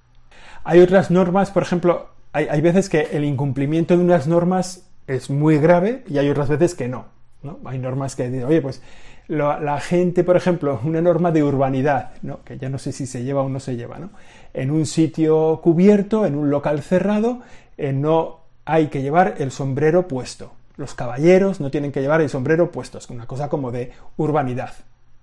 Hay 0.64 0.80
otras 0.80 1.10
normas, 1.10 1.50
por 1.50 1.62
ejemplo, 1.62 2.10
hay, 2.32 2.60
veces 2.60 2.88
que 2.88 3.08
el 3.12 3.24
incumplimiento 3.24 3.96
de 3.96 4.02
unas 4.02 4.26
normas 4.26 4.86
es 5.06 5.30
muy 5.30 5.58
grave 5.58 6.04
y 6.08 6.18
hay 6.18 6.28
otras 6.28 6.48
veces 6.48 6.74
que 6.74 6.88
no. 6.88 7.06
¿no? 7.42 7.60
Hay 7.64 7.78
normas 7.78 8.16
que 8.16 8.28
dicen, 8.28 8.44
oye, 8.44 8.60
pues 8.60 8.82
la 9.28 9.80
gente, 9.80 10.22
por 10.22 10.36
ejemplo, 10.36 10.80
una 10.84 11.00
norma 11.00 11.30
de 11.32 11.42
urbanidad, 11.42 12.10
¿no? 12.22 12.42
que 12.44 12.58
ya 12.58 12.68
no 12.68 12.78
sé 12.78 12.92
si 12.92 13.06
se 13.06 13.24
lleva 13.24 13.42
o 13.42 13.48
no 13.48 13.60
se 13.60 13.76
lleva, 13.76 13.98
¿no? 13.98 14.10
en 14.52 14.70
un 14.70 14.86
sitio 14.86 15.60
cubierto, 15.62 16.26
en 16.26 16.34
un 16.34 16.50
local 16.50 16.82
cerrado, 16.82 17.40
eh, 17.78 17.92
no 17.92 18.40
hay 18.64 18.88
que 18.88 19.02
llevar 19.02 19.36
el 19.38 19.50
sombrero 19.50 20.08
puesto. 20.08 20.52
Los 20.76 20.94
caballeros 20.94 21.60
no 21.60 21.70
tienen 21.70 21.92
que 21.92 22.00
llevar 22.00 22.20
el 22.20 22.28
sombrero 22.28 22.70
puesto, 22.70 22.98
es 22.98 23.08
una 23.10 23.26
cosa 23.26 23.48
como 23.48 23.70
de 23.70 23.92
urbanidad. 24.16 24.72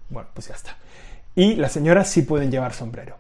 Bueno, 0.10 0.30
pues 0.34 0.48
ya 0.48 0.56
está. 0.56 0.78
Y 1.36 1.56
las 1.56 1.72
señoras 1.72 2.08
sí 2.10 2.24
pueden 2.24 2.52
llevar 2.52 2.74
sombrero. 2.74 3.18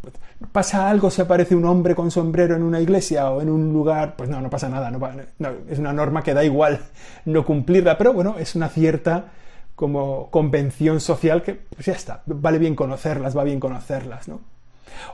Pues, 0.00 0.14
¿Pasa 0.52 0.88
algo 0.88 1.10
si 1.10 1.22
aparece 1.22 1.54
un 1.54 1.64
hombre 1.64 1.94
con 1.94 2.10
sombrero 2.10 2.56
en 2.56 2.62
una 2.62 2.80
iglesia 2.80 3.30
o 3.30 3.40
en 3.40 3.50
un 3.50 3.72
lugar? 3.72 4.16
Pues 4.16 4.28
no, 4.28 4.40
no 4.40 4.50
pasa 4.50 4.68
nada. 4.68 4.90
No, 4.90 5.48
es 5.68 5.78
una 5.78 5.92
norma 5.92 6.22
que 6.22 6.34
da 6.34 6.44
igual 6.44 6.80
no 7.24 7.44
cumplirla, 7.44 7.96
pero 7.98 8.12
bueno, 8.12 8.36
es 8.38 8.54
una 8.54 8.68
cierta 8.68 9.26
como 9.74 10.30
convención 10.30 11.00
social 11.00 11.42
que 11.42 11.54
pues 11.54 11.86
ya 11.86 11.94
está, 11.94 12.22
vale 12.26 12.58
bien 12.58 12.76
conocerlas, 12.76 13.36
va 13.36 13.42
bien 13.42 13.58
conocerlas, 13.58 14.28
¿no? 14.28 14.40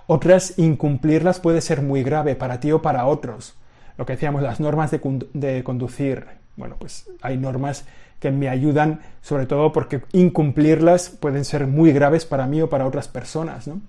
Otras, 0.06 0.58
incumplirlas 0.58 1.40
puede 1.40 1.62
ser 1.62 1.80
muy 1.80 2.02
grave 2.02 2.36
para 2.36 2.60
ti 2.60 2.70
o 2.72 2.82
para 2.82 3.06
otros. 3.06 3.54
Lo 3.96 4.04
que 4.06 4.14
decíamos, 4.14 4.42
las 4.42 4.60
normas 4.60 4.90
de, 4.90 5.00
de 5.32 5.64
conducir. 5.64 6.26
Bueno, 6.60 6.76
pues 6.78 7.08
hay 7.22 7.36
normas 7.36 7.84
que 8.20 8.30
me 8.30 8.48
ayudan, 8.48 9.00
sobre 9.22 9.46
todo 9.46 9.72
porque 9.72 10.02
incumplirlas 10.12 11.08
pueden 11.08 11.44
ser 11.44 11.66
muy 11.66 11.90
graves 11.92 12.26
para 12.26 12.46
mí 12.46 12.60
o 12.60 12.68
para 12.68 12.86
otras 12.86 13.08
personas, 13.08 13.66
¿no? 13.66 13.80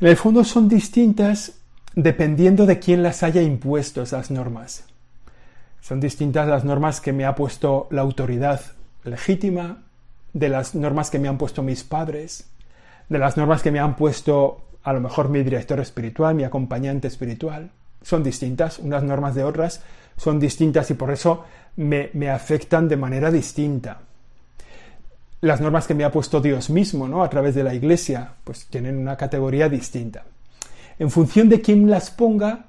En 0.00 0.08
el 0.08 0.16
fondo 0.16 0.42
son 0.42 0.68
distintas 0.68 1.58
dependiendo 1.94 2.64
de 2.64 2.78
quién 2.78 3.02
las 3.02 3.22
haya 3.22 3.42
impuesto 3.42 4.00
esas 4.00 4.30
normas. 4.30 4.84
Son 5.82 6.00
distintas 6.00 6.48
las 6.48 6.64
normas 6.64 7.02
que 7.02 7.12
me 7.12 7.26
ha 7.26 7.34
puesto 7.34 7.86
la 7.90 8.00
autoridad 8.00 8.60
legítima, 9.04 9.82
de 10.32 10.48
las 10.48 10.74
normas 10.74 11.10
que 11.10 11.18
me 11.18 11.28
han 11.28 11.36
puesto 11.36 11.62
mis 11.62 11.84
padres, 11.84 12.48
de 13.10 13.18
las 13.18 13.36
normas 13.36 13.62
que 13.62 13.70
me 13.70 13.80
han 13.80 13.96
puesto 13.96 14.62
a 14.82 14.94
lo 14.94 15.00
mejor 15.00 15.28
mi 15.28 15.42
director 15.42 15.78
espiritual, 15.80 16.34
mi 16.34 16.44
acompañante 16.44 17.08
espiritual. 17.08 17.70
Son 18.02 18.22
distintas, 18.22 18.78
unas 18.78 19.02
normas 19.02 19.34
de 19.34 19.44
otras 19.44 19.82
son 20.20 20.38
distintas 20.38 20.90
y 20.90 20.94
por 20.94 21.10
eso 21.10 21.44
me, 21.76 22.28
afectan 22.28 22.86
de 22.88 22.98
manera 22.98 23.30
distinta 23.30 24.02
las 25.40 25.62
normas 25.62 25.86
que 25.86 25.94
me 25.94 26.04
ha 26.04 26.12
puesto 26.12 26.42
Dios 26.42 26.68
mismo, 26.68 27.08
¿no? 27.08 27.22
A 27.22 27.30
través 27.30 27.54
de 27.54 27.64
la 27.64 27.72
Iglesia, 27.72 28.34
pues 28.44 28.66
tienen 28.66 28.98
una 28.98 29.16
categoría 29.16 29.70
distinta. 29.70 30.24
En 30.98 31.10
función 31.10 31.48
de 31.48 31.62
quién 31.62 31.88
las 31.88 32.10
ponga, 32.10 32.66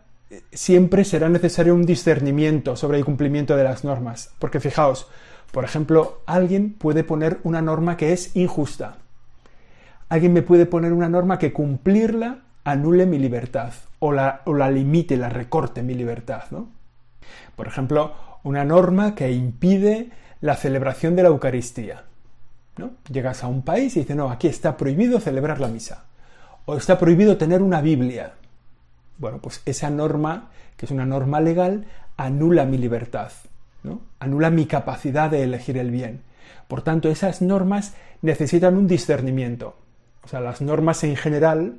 siempre 0.53 1.03
será 1.03 1.27
necesario 1.27 1.75
un 1.75 1.86
discernimiento 1.86 2.77
sobre 2.77 2.98
el 2.98 3.03
cumplimiento 3.03 3.58
de 3.58 3.65
las 3.65 3.84
normas. 3.84 4.31
Porque 4.39 4.62
fijaos, 4.62 5.10
por 5.51 5.65
ejemplo, 5.65 6.22
alguien 6.27 6.72
puede 6.72 7.03
poner 7.03 7.39
una 7.43 7.62
norma 7.62 7.98
que 7.98 8.13
es 8.13 8.34
injusta. 8.38 8.96
Alguien 10.08 10.31
me 10.31 10.41
puede 10.41 10.65
poner 10.65 10.93
una 10.93 11.10
norma 11.10 11.38
que 11.38 11.51
cumplirla 11.51 12.43
anule 12.63 13.05
mi 13.05 13.20
libertad 13.20 13.74
o 14.00 14.13
la, 14.13 14.41
o 14.46 14.53
la 14.53 14.72
limite, 14.72 15.17
la 15.17 15.27
recorte 15.27 15.84
mi 15.84 15.96
libertad, 15.96 16.43
¿no? 16.51 16.80
Por 17.55 17.67
ejemplo, 17.67 18.13
una 18.43 18.63
norma 18.63 19.15
que 19.15 19.31
impide 19.31 20.09
la 20.41 20.55
celebración 20.55 21.15
de 21.15 21.23
la 21.23 21.29
Eucaristía. 21.29 22.03
Llegas 23.11 23.43
a 23.43 23.47
un 23.47 23.61
país 23.61 23.95
y 23.95 24.00
dices, 24.01 24.15
no, 24.15 24.31
aquí 24.31 24.47
está 24.47 24.75
prohibido 24.75 25.19
celebrar 25.19 25.59
la 25.59 25.67
misa. 25.67 26.05
O 26.65 26.75
está 26.75 26.97
prohibido 26.97 27.38
tener 27.38 27.61
una 27.61 27.81
Biblia. 27.81 28.33
Bueno, 29.17 29.39
pues 29.39 29.61
esa 29.65 29.89
norma, 29.89 30.50
que 30.77 30.85
es 30.85 30.91
una 30.91 31.05
norma 31.05 31.39
legal, 31.41 31.85
anula 32.17 32.65
mi 32.65 32.77
libertad, 32.77 33.31
¿no? 33.83 34.01
Anula 34.19 34.50
mi 34.50 34.65
capacidad 34.65 35.29
de 35.29 35.43
elegir 35.43 35.77
el 35.77 35.91
bien. 35.91 36.21
Por 36.67 36.81
tanto, 36.81 37.09
esas 37.09 37.41
normas 37.41 37.93
necesitan 38.21 38.77
un 38.77 38.88
discernimiento. 38.88 39.75
O 40.23 40.27
sea, 40.27 40.39
las 40.39 40.61
normas 40.61 41.03
en 41.03 41.15
general 41.15 41.77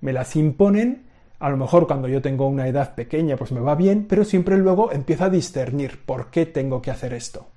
me 0.00 0.12
las 0.12 0.36
imponen, 0.36 1.04
a 1.44 1.50
lo 1.50 1.58
mejor 1.58 1.86
cuando 1.86 2.08
yo 2.08 2.22
tengo 2.22 2.48
una 2.48 2.66
edad 2.68 2.94
pequeña 2.94 3.36
pues 3.36 3.52
me 3.52 3.60
va 3.60 3.74
bien, 3.74 4.06
pero 4.08 4.24
siempre 4.24 4.56
luego 4.56 4.90
empiezo 4.92 5.24
a 5.24 5.28
discernir 5.28 6.00
por 6.02 6.30
qué 6.30 6.46
tengo 6.46 6.80
que 6.80 6.90
hacer 6.90 7.12
esto. 7.12 7.48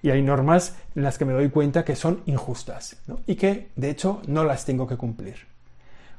y 0.00 0.10
hay 0.10 0.22
normas 0.22 0.76
en 0.94 1.02
las 1.02 1.18
que 1.18 1.24
me 1.24 1.32
doy 1.32 1.48
cuenta 1.48 1.84
que 1.84 1.96
son 1.96 2.22
injustas 2.26 2.96
y 3.26 3.34
que 3.34 3.70
de 3.74 3.90
hecho 3.90 4.22
no 4.26 4.44
las 4.44 4.64
tengo 4.64 4.86
que 4.86 4.96
cumplir. 4.96 5.36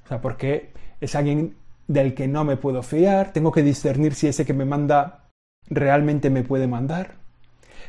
O 0.04 0.08
sea, 0.08 0.20
porque 0.20 0.72
es 1.00 1.16
alguien 1.16 1.56
del 1.88 2.14
que 2.14 2.28
no 2.28 2.44
me 2.44 2.58
puedo 2.58 2.84
fiar, 2.84 3.32
tengo 3.32 3.52
que 3.52 3.64
discernir 3.64 4.16
si 4.16 4.28
ese 4.28 4.46
que 4.46 4.54
me 4.54 4.66
manda 4.66 5.30
realmente 5.70 6.30
me 6.30 6.44
puede 6.44 6.68
mandar, 6.68 7.16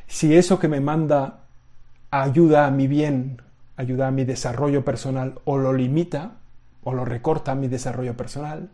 si 0.07 0.37
eso 0.37 0.61
que 0.61 0.69
me 0.69 0.81
manda 0.81 1.40
ayuda 2.11 2.67
a 2.67 2.71
mi 2.71 2.87
bien, 2.87 3.41
ayuda 3.77 4.09
a 4.09 4.11
mi 4.11 4.25
desarrollo 4.25 4.85
personal 4.85 5.39
o 5.45 5.59
lo 5.59 5.73
limita 5.73 6.33
o 6.83 6.93
lo 6.93 7.05
recorta 7.05 7.53
a 7.53 7.55
mi 7.55 7.69
desarrollo 7.69 8.17
personal, 8.17 8.71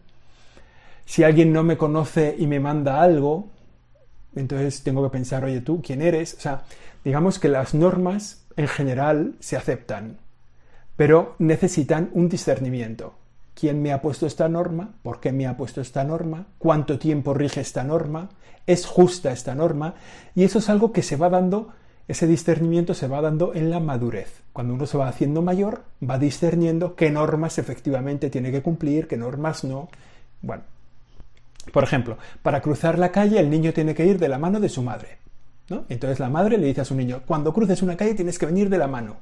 si 1.07 1.23
alguien 1.23 1.53
no 1.53 1.63
me 1.63 1.77
conoce 1.77 2.35
y 2.37 2.47
me 2.47 2.61
manda 2.61 3.01
algo, 3.01 3.49
entonces 4.35 4.83
tengo 4.83 5.03
que 5.05 5.13
pensar, 5.13 5.45
oye, 5.45 5.61
tú, 5.61 5.81
¿quién 5.81 6.03
eres? 6.03 6.35
O 6.35 6.41
sea, 6.41 6.63
digamos 7.05 7.39
que 7.39 7.49
las 7.49 7.75
normas 7.75 8.45
en 8.57 8.69
general 8.69 9.35
se 9.39 9.57
aceptan, 9.57 10.19
pero 10.97 11.37
necesitan 11.39 12.11
un 12.13 12.29
discernimiento. 12.29 13.15
¿Quién 13.55 13.81
me 13.81 13.93
ha 13.93 14.03
puesto 14.03 14.27
esta 14.27 14.49
norma? 14.49 14.91
¿Por 15.03 15.21
qué 15.21 15.33
me 15.33 15.47
ha 15.47 15.57
puesto 15.57 15.81
esta 15.81 16.05
norma? 16.05 16.47
¿Cuánto 16.59 16.99
tiempo 16.99 17.33
rige 17.33 17.61
esta 17.61 17.85
norma? 17.85 18.29
¿Es 18.67 18.85
justa 18.85 19.33
esta 19.33 19.55
norma? 19.55 19.95
Y 20.35 20.45
eso 20.45 20.59
es 20.59 20.69
algo 20.69 20.93
que 20.93 21.03
se 21.03 21.17
va 21.17 21.31
dando, 21.31 21.73
ese 22.09 22.27
discernimiento 22.27 22.95
se 22.95 23.09
va 23.09 23.21
dando 23.21 23.55
en 23.55 23.71
la 23.71 23.81
madurez. 23.81 24.43
Cuando 24.53 24.75
uno 24.75 24.87
se 24.87 24.97
va 24.97 25.09
haciendo 25.09 25.43
mayor, 25.43 25.83
va 26.09 26.19
discerniendo 26.19 26.95
qué 26.95 27.11
normas 27.11 27.59
efectivamente 27.59 28.31
tiene 28.31 28.53
que 28.53 28.63
cumplir, 28.63 29.09
qué 29.09 29.17
normas 29.17 29.65
no. 29.65 29.89
Bueno, 30.41 30.63
por 31.73 31.83
ejemplo, 31.83 32.17
para 32.43 32.61
cruzar 32.61 32.99
la 32.99 33.11
calle 33.11 33.41
el 33.41 33.51
niño 33.51 33.73
tiene 33.73 33.95
que 33.95 34.07
ir 34.07 34.19
de 34.19 34.29
la 34.29 34.39
mano 34.39 34.61
de 34.61 34.69
su 34.69 34.83
madre. 34.83 35.19
¿no? 35.69 35.85
Entonces 35.89 36.21
la 36.21 36.29
madre 36.29 36.59
le 36.59 36.69
dice 36.69 36.83
a 36.83 36.85
su 36.85 36.95
niño, 36.95 37.23
cuando 37.27 37.53
cruces 37.53 37.83
una 37.83 37.97
calle 37.97 38.15
tienes 38.15 38.39
que 38.39 38.47
venir 38.47 38.71
de 38.71 38.79
la 38.79 38.87
mano. 38.87 39.17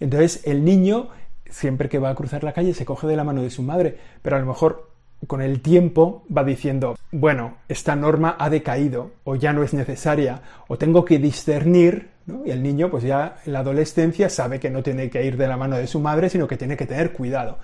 Entonces 0.00 0.40
el 0.44 0.64
niño, 0.64 1.08
siempre 1.48 1.88
que 1.88 2.00
va 2.00 2.10
a 2.10 2.14
cruzar 2.16 2.42
la 2.42 2.52
calle, 2.52 2.74
se 2.74 2.84
coge 2.84 3.06
de 3.06 3.16
la 3.16 3.22
mano 3.22 3.42
de 3.42 3.50
su 3.50 3.62
madre, 3.62 3.96
pero 4.22 4.36
a 4.36 4.40
lo 4.40 4.46
mejor 4.46 4.89
con 5.26 5.42
el 5.42 5.60
tiempo 5.60 6.24
va 6.34 6.44
diciendo, 6.44 6.96
bueno, 7.12 7.56
esta 7.68 7.94
norma 7.96 8.36
ha 8.38 8.50
decaído 8.50 9.12
o 9.24 9.36
ya 9.36 9.52
no 9.52 9.62
es 9.62 9.74
necesaria 9.74 10.42
o 10.68 10.78
tengo 10.78 11.04
que 11.04 11.18
discernir, 11.18 12.08
y 12.44 12.50
el 12.50 12.62
niño 12.62 12.90
pues 12.90 13.04
ya 13.04 13.36
en 13.44 13.52
la 13.52 13.60
adolescencia 13.60 14.30
sabe 14.30 14.60
que 14.60 14.70
no 14.70 14.82
tiene 14.82 15.10
que 15.10 15.24
ir 15.24 15.36
de 15.36 15.48
la 15.48 15.56
mano 15.56 15.76
de 15.76 15.86
su 15.86 16.00
madre, 16.00 16.30
sino 16.30 16.46
que 16.46 16.56
tiene 16.56 16.76
que 16.76 16.86
tener 16.86 17.12
cuidado. 17.12 17.58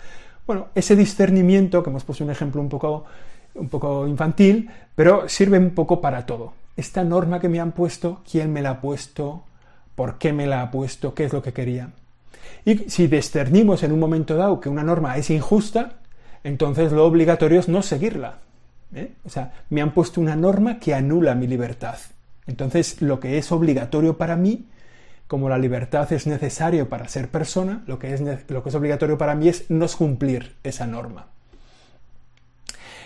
Bueno, 0.47 0.69
ese 0.75 0.95
discernimiento, 0.97 1.83
que 1.83 1.91
hemos 1.91 2.05
puesto 2.05 2.25
un 2.25 2.31
ejemplo 2.31 2.61
un 2.61 2.69
poco 2.69 3.05
un 3.57 3.69
poco 3.69 4.07
infantil, 4.07 4.71
pero 4.95 5.29
sirve 5.29 5.59
un 5.59 5.71
poco 5.71 6.01
para 6.01 6.27
todo. 6.27 6.53
Esta 6.77 7.05
norma 7.05 7.41
que 7.41 7.49
me 7.49 7.61
han 7.61 7.73
puesto, 7.73 8.23
quién 8.31 8.53
me 8.53 8.63
la 8.63 8.71
ha 8.71 8.81
puesto, 8.81 9.45
por 9.95 10.19
qué 10.19 10.33
me 10.33 10.47
la 10.47 10.63
ha 10.63 10.71
puesto, 10.71 11.15
qué 11.15 11.25
es 11.25 11.33
lo 11.33 11.43
que 11.43 11.53
quería. 11.53 11.91
Y 12.65 12.91
si 12.91 13.07
discernimos 13.07 13.83
en 13.83 13.93
un 13.93 14.01
momento 14.01 14.37
dado 14.37 14.61
que 14.61 14.69
una 14.69 14.83
norma 14.83 15.17
es 15.17 15.31
injusta, 15.31 15.95
entonces 16.45 16.93
lo 16.93 17.05
obligatorio 17.05 17.61
es 17.61 17.69
no 17.69 17.83
seguirla. 17.83 18.39
¿eh? 18.95 19.13
O 19.25 19.31
sea, 19.31 19.53
me 19.71 19.83
han 19.83 19.93
puesto 19.93 20.21
una 20.21 20.37
norma 20.37 20.79
que 20.79 20.95
anula 20.95 21.35
mi 21.35 21.47
libertad. 21.47 21.99
Entonces, 22.47 23.03
lo 23.03 23.19
que 23.19 23.39
es 23.39 23.51
obligatorio 23.51 24.17
para 24.17 24.37
mí, 24.37 24.67
como 25.27 25.49
la 25.49 25.59
libertad 25.59 26.13
es 26.13 26.27
necesario 26.27 26.89
para 26.89 27.09
ser 27.09 27.29
persona, 27.29 27.83
lo 27.87 27.99
que 27.99 28.15
es, 28.15 28.21
lo 28.49 28.63
que 28.63 28.69
es 28.69 28.75
obligatorio 28.75 29.19
para 29.19 29.35
mí 29.35 29.49
es 29.49 29.69
no 29.71 29.87
cumplir 29.89 30.55
esa 30.63 30.87
norma. 30.87 31.27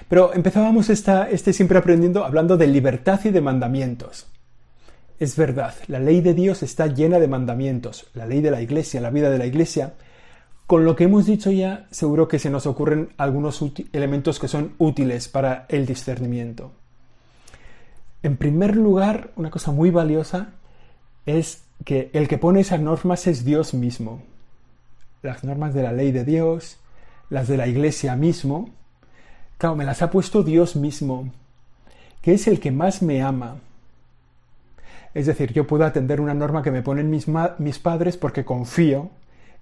Pero 0.08 0.34
empezábamos 0.34 0.90
este 0.90 1.52
siempre 1.52 1.78
aprendiendo 1.78 2.24
hablando 2.24 2.56
de 2.56 2.66
libertad 2.66 3.20
y 3.24 3.30
de 3.30 3.40
mandamientos. 3.40 4.26
Es 5.20 5.36
verdad, 5.36 5.74
la 5.86 6.00
ley 6.00 6.20
de 6.20 6.34
Dios 6.34 6.62
está 6.62 6.86
llena 6.86 7.18
de 7.18 7.28
mandamientos, 7.28 8.06
la 8.14 8.26
ley 8.26 8.40
de 8.40 8.50
la 8.50 8.60
Iglesia, 8.60 9.00
la 9.00 9.10
vida 9.10 9.30
de 9.30 9.38
la 9.38 9.46
Iglesia. 9.46 9.92
Con 10.70 10.84
lo 10.84 10.94
que 10.94 11.02
hemos 11.02 11.26
dicho 11.26 11.50
ya, 11.50 11.88
seguro 11.90 12.28
que 12.28 12.38
se 12.38 12.48
nos 12.48 12.64
ocurren 12.64 13.08
algunos 13.16 13.60
elementos 13.92 14.38
que 14.38 14.46
son 14.46 14.74
útiles 14.78 15.26
para 15.26 15.66
el 15.68 15.84
discernimiento. 15.84 16.70
En 18.22 18.36
primer 18.36 18.76
lugar, 18.76 19.32
una 19.34 19.50
cosa 19.50 19.72
muy 19.72 19.90
valiosa 19.90 20.50
es 21.26 21.64
que 21.84 22.08
el 22.12 22.28
que 22.28 22.38
pone 22.38 22.60
esas 22.60 22.78
normas 22.78 23.26
es 23.26 23.44
Dios 23.44 23.74
mismo. 23.74 24.22
Las 25.22 25.42
normas 25.42 25.74
de 25.74 25.82
la 25.82 25.90
ley 25.90 26.12
de 26.12 26.24
Dios, 26.24 26.76
las 27.30 27.48
de 27.48 27.56
la 27.56 27.66
Iglesia 27.66 28.14
mismo, 28.14 28.70
Claro, 29.58 29.74
me 29.74 29.84
las 29.84 30.02
ha 30.02 30.12
puesto 30.12 30.44
Dios 30.44 30.76
mismo, 30.76 31.32
que 32.22 32.34
es 32.34 32.46
el 32.46 32.60
que 32.60 32.70
más 32.70 33.02
me 33.02 33.22
ama. 33.22 33.56
Es 35.14 35.26
decir, 35.26 35.52
yo 35.52 35.66
puedo 35.66 35.84
atender 35.84 36.20
una 36.20 36.34
norma 36.34 36.62
que 36.62 36.70
me 36.70 36.82
ponen 36.82 37.10
mis, 37.10 37.26
mis 37.58 37.80
padres 37.80 38.16
porque 38.16 38.44
confío 38.44 39.10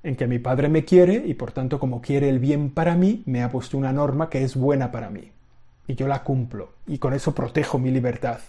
en 0.02 0.16
que 0.16 0.26
mi 0.26 0.38
padre 0.38 0.68
me 0.68 0.84
quiere 0.84 1.24
y 1.26 1.34
por 1.34 1.52
tanto 1.52 1.78
como 1.78 2.00
quiere 2.00 2.28
el 2.28 2.38
bien 2.38 2.70
para 2.70 2.94
mí, 2.94 3.22
me 3.26 3.42
ha 3.42 3.50
puesto 3.50 3.76
una 3.76 3.92
norma 3.92 4.30
que 4.30 4.42
es 4.44 4.56
buena 4.56 4.90
para 4.92 5.10
mí. 5.10 5.32
y 5.86 5.94
yo 5.94 6.06
la 6.06 6.22
cumplo 6.22 6.74
y 6.86 6.98
con 6.98 7.14
eso 7.14 7.34
protejo 7.34 7.78
mi 7.78 7.90
libertad. 7.90 8.40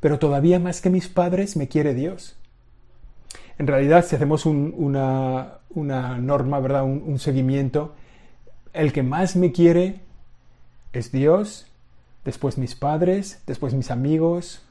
Pero 0.00 0.18
todavía 0.18 0.58
más 0.58 0.80
que 0.80 0.90
mis 0.90 1.08
padres 1.08 1.56
me 1.56 1.68
quiere 1.68 1.94
Dios. 1.94 2.36
En 3.58 3.66
realidad, 3.66 4.04
si 4.04 4.14
hacemos 4.14 4.46
una, 4.46 5.58
norma, 5.74 6.60
¿verdad? 6.60 6.84
un 6.84 7.18
seguimiento, 7.18 7.94
el 8.72 8.92
que 8.92 9.02
más 9.02 9.36
me 9.36 9.52
quiere 9.52 10.00
es 10.92 11.10
Dios, 11.12 11.66
después 12.24 12.58
mis 12.58 12.74
padres, 12.74 13.42
después 13.46 13.74
mis 13.74 13.90
amigos 13.90 14.62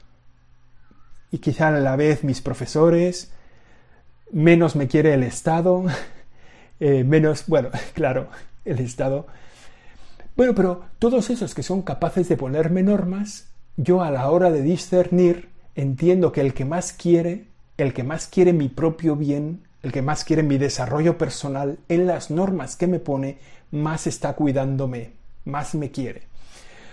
y 1.32 1.40
quizá 1.40 1.70
a 1.70 1.72
la 1.72 1.96
vez 1.96 2.24
mis 2.24 2.42
profesores, 2.42 3.34
menos 4.32 4.76
me 4.76 4.88
quiere 4.88 5.14
el 5.14 5.24
Estado, 5.24 5.86
eh, 6.80 7.04
menos, 7.04 7.46
bueno, 7.48 7.70
claro, 7.94 8.28
el 8.66 8.80
Estado. 8.80 9.28
Bueno, 10.36 10.54
pero 10.54 10.84
todos 11.00 11.30
esos 11.30 11.56
que 11.56 11.64
son 11.64 11.82
capaces 11.82 12.30
de 12.30 12.38
ponerme 12.38 12.84
normas, 12.84 13.50
yo 13.76 14.02
a 14.04 14.12
la 14.12 14.30
hora 14.30 14.52
de 14.52 14.62
discernir 14.62 15.50
entiendo 15.76 16.32
que 16.32 16.42
el 16.42 16.54
que 16.54 16.66
más 16.66 16.94
quiere, 16.94 17.46
el 17.78 17.94
que 17.94 18.04
más 18.04 18.28
quiere 18.28 18.54
mi 18.54 18.70
propio 18.70 19.16
bien, 19.16 19.62
el 19.84 19.92
que 19.92 20.02
más 20.02 20.24
quiere 20.24 20.44
mi 20.44 20.58
desarrollo 20.58 21.18
personal, 21.18 21.78
en 21.88 22.08
las 22.08 22.32
normas 22.32 22.76
que 22.76 22.88
me 22.88 23.00
pone, 23.00 23.38
más 23.72 24.08
está 24.08 24.34
cuidándome, 24.34 25.12
más 25.46 25.76
me 25.76 25.92
quiere. 25.92 26.24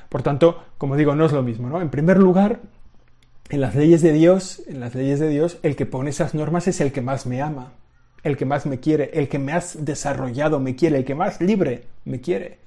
Por 0.08 0.22
tanto, 0.22 0.62
como 0.78 0.96
digo, 0.96 1.14
no 1.14 1.24
es 1.24 1.32
lo 1.32 1.42
mismo, 1.42 1.68
¿no? 1.68 1.80
En 1.80 1.90
primer 1.90 2.18
lugar, 2.18 2.60
en 3.50 3.60
las 3.60 3.74
leyes 3.74 4.02
de 4.02 4.12
Dios, 4.12 4.62
en 4.66 4.80
las 4.80 4.94
leyes 4.94 5.20
de 5.20 5.28
Dios, 5.28 5.58
el 5.62 5.76
que 5.76 5.86
pone 5.86 6.10
esas 6.10 6.34
normas 6.34 6.66
es 6.68 6.80
el 6.80 6.92
que 6.92 7.02
más 7.02 7.26
me 7.26 7.42
ama, 7.42 7.72
el 8.22 8.36
que 8.36 8.46
más 8.46 8.66
me 8.66 8.80
quiere, 8.80 9.10
el 9.14 9.28
que 9.28 9.38
más 9.38 9.84
desarrollado 9.84 10.60
me 10.60 10.76
quiere, 10.76 10.98
el 10.98 11.04
que 11.04 11.14
más 11.14 11.40
libre 11.40 11.84
me 12.04 12.20
quiere. 12.20 12.58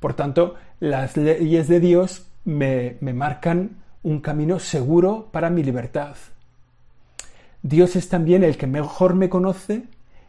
Por 0.00 0.14
tanto, 0.14 0.54
las 0.78 1.16
leyes 1.16 1.68
de 1.68 1.80
Dios 1.80 2.26
me, 2.44 2.96
me 3.00 3.12
marcan 3.12 3.82
un 4.02 4.20
camino 4.20 4.60
seguro 4.60 5.28
para 5.32 5.50
mi 5.50 5.64
libertad. 5.64 6.16
Dios 7.62 7.96
es 7.96 8.08
también 8.08 8.44
el 8.44 8.56
que 8.56 8.68
mejor 8.68 9.16
me 9.16 9.28
conoce 9.28 9.84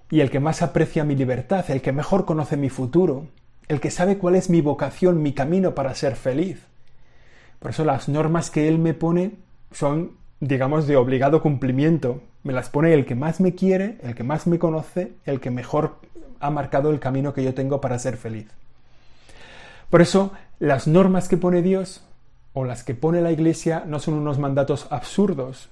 y 0.10 0.22
el 0.22 0.32
que 0.32 0.40
más 0.40 0.64
aprecia 0.64 1.04
mi 1.04 1.16
libertad, 1.16 1.70
el 1.70 1.82
que 1.82 1.92
mejor 1.92 2.26
conoce 2.26 2.58
mi 2.58 2.70
futuro, 2.70 3.28
el 3.68 3.80
que 3.80 3.92
sabe 3.92 4.18
cuál 4.18 4.36
es 4.36 4.50
mi 4.50 4.62
vocación, 4.62 5.22
mi 5.22 5.34
camino 5.34 5.76
para 5.76 5.94
ser 5.94 6.16
feliz. 6.16 6.64
Por 7.60 7.72
eso 7.72 7.86
las 7.86 8.10
normas 8.10 8.50
que 8.50 8.68
Él 8.68 8.80
me 8.80 8.94
pone 8.94 9.34
son, 9.72 10.18
digamos, 10.40 10.88
de 10.88 10.98
obligado 10.98 11.42
cumplimiento. 11.42 12.22
Me 12.44 12.54
las 12.54 12.70
pone 12.70 12.94
el 12.94 13.06
que 13.06 13.16
más 13.16 13.40
me 13.40 13.56
quiere, 13.56 13.98
el 14.02 14.16
que 14.16 14.24
más 14.24 14.48
me 14.48 14.60
conoce, 14.60 15.14
el 15.26 15.40
que 15.40 15.52
mejor 15.52 15.96
ha 16.40 16.50
marcado 16.50 16.92
el 16.92 17.00
camino 17.00 17.34
que 17.34 17.44
yo 17.44 17.54
tengo 17.54 17.82
para 17.82 18.00
ser 18.00 18.18
feliz. 18.18 18.48
Por 19.90 20.02
eso, 20.02 20.32
las 20.60 20.88
normas 20.88 21.28
que 21.28 21.38
pone 21.38 21.62
Dios 21.62 22.04
o 22.54 22.66
las 22.66 22.84
que 22.84 22.96
pone 22.96 23.22
la 23.22 23.32
Iglesia 23.32 23.84
no 23.86 24.00
son 24.00 24.16
unos 24.16 24.40
mandatos 24.40 24.88
absurdos, 24.90 25.70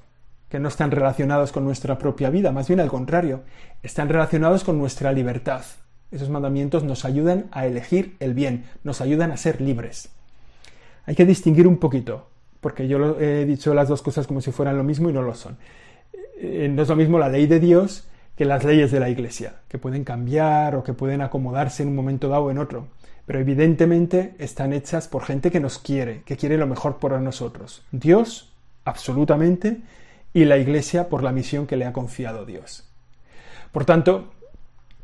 que 0.49 0.59
no 0.59 0.69
están 0.69 0.91
relacionados 0.91 1.51
con 1.51 1.65
nuestra 1.65 1.97
propia 1.97 2.29
vida, 2.29 2.51
más 2.51 2.67
bien 2.67 2.79
al 2.79 2.87
contrario, 2.87 3.41
están 3.83 4.09
relacionados 4.09 4.63
con 4.63 4.77
nuestra 4.77 5.11
libertad. 5.11 5.63
Esos 6.11 6.29
mandamientos 6.29 6.83
nos 6.83 7.03
ayudan 7.03 7.47
a 7.51 7.65
elegir 7.65 8.15
el 8.19 8.33
bien, 8.33 8.65
nos 8.83 9.01
ayudan 9.01 9.31
a 9.31 9.37
ser 9.37 9.59
libres. 9.59 10.09
Hay 11.05 11.15
que 11.15 11.25
distinguir 11.25 11.67
un 11.67 11.77
poquito 11.77 12.27
porque 12.65 12.87
yo 12.87 13.19
he 13.19 13.45
dicho 13.45 13.75
las 13.75 13.89
dos 13.89 14.01
cosas 14.01 14.25
como 14.25 14.41
si 14.41 14.51
fueran 14.51 14.75
lo 14.75 14.83
mismo 14.83 15.07
y 15.07 15.13
no 15.13 15.21
lo 15.21 15.35
son. 15.35 15.55
Eh, 16.39 16.67
no 16.67 16.81
es 16.81 16.89
lo 16.89 16.95
mismo 16.95 17.19
la 17.19 17.29
ley 17.29 17.45
de 17.45 17.59
Dios 17.59 18.07
que 18.35 18.43
las 18.43 18.63
leyes 18.63 18.89
de 18.89 18.99
la 18.99 19.07
Iglesia, 19.07 19.57
que 19.67 19.77
pueden 19.77 20.03
cambiar 20.03 20.75
o 20.75 20.83
que 20.83 20.93
pueden 20.93 21.21
acomodarse 21.21 21.83
en 21.83 21.89
un 21.89 21.95
momento 21.95 22.27
dado 22.27 22.45
o 22.45 22.49
en 22.49 22.57
otro. 22.57 22.87
Pero 23.27 23.37
evidentemente 23.37 24.33
están 24.39 24.73
hechas 24.73 25.07
por 25.07 25.25
gente 25.25 25.51
que 25.51 25.59
nos 25.59 25.77
quiere, 25.77 26.23
que 26.25 26.37
quiere 26.37 26.57
lo 26.57 26.65
mejor 26.65 26.97
por 26.97 27.11
nosotros. 27.21 27.83
Dios, 27.91 28.51
absolutamente, 28.83 29.81
y 30.33 30.45
la 30.45 30.57
Iglesia 30.57 31.07
por 31.07 31.21
la 31.21 31.31
misión 31.31 31.67
que 31.67 31.77
le 31.77 31.85
ha 31.85 31.93
confiado 31.93 32.47
Dios. 32.47 32.89
Por 33.71 33.85
tanto, 33.85 34.31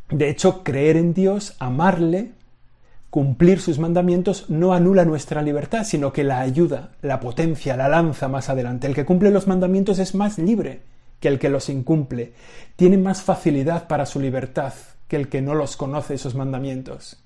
de 0.09 0.31
hecho, 0.31 0.63
creer 0.63 0.97
en 0.97 1.13
Dios, 1.13 1.55
amarle, 1.59 2.31
cumplir 3.11 3.59
sus 3.59 3.77
mandamientos 3.77 4.49
no 4.49 4.73
anula 4.73 5.03
nuestra 5.03 5.43
libertad, 5.43 5.83
sino 5.83 6.13
que 6.13 6.23
la 6.23 6.39
ayuda, 6.39 6.93
la 7.01 7.19
potencia, 7.19 7.75
la 7.75 7.89
lanza 7.89 8.29
más 8.29 8.49
adelante. 8.49 8.87
El 8.87 8.95
que 8.95 9.05
cumple 9.05 9.31
los 9.31 9.47
mandamientos 9.47 9.99
es 9.99 10.15
más 10.15 10.39
libre 10.39 10.81
que 11.19 11.27
el 11.27 11.37
que 11.37 11.49
los 11.49 11.69
incumple. 11.69 12.33
Tiene 12.77 12.97
más 12.97 13.21
facilidad 13.21 13.87
para 13.87 14.05
su 14.05 14.19
libertad 14.19 14.73
que 15.09 15.17
el 15.17 15.27
que 15.27 15.41
no 15.41 15.55
los 15.55 15.75
conoce 15.75 16.13
esos 16.13 16.35
mandamientos. 16.35 17.21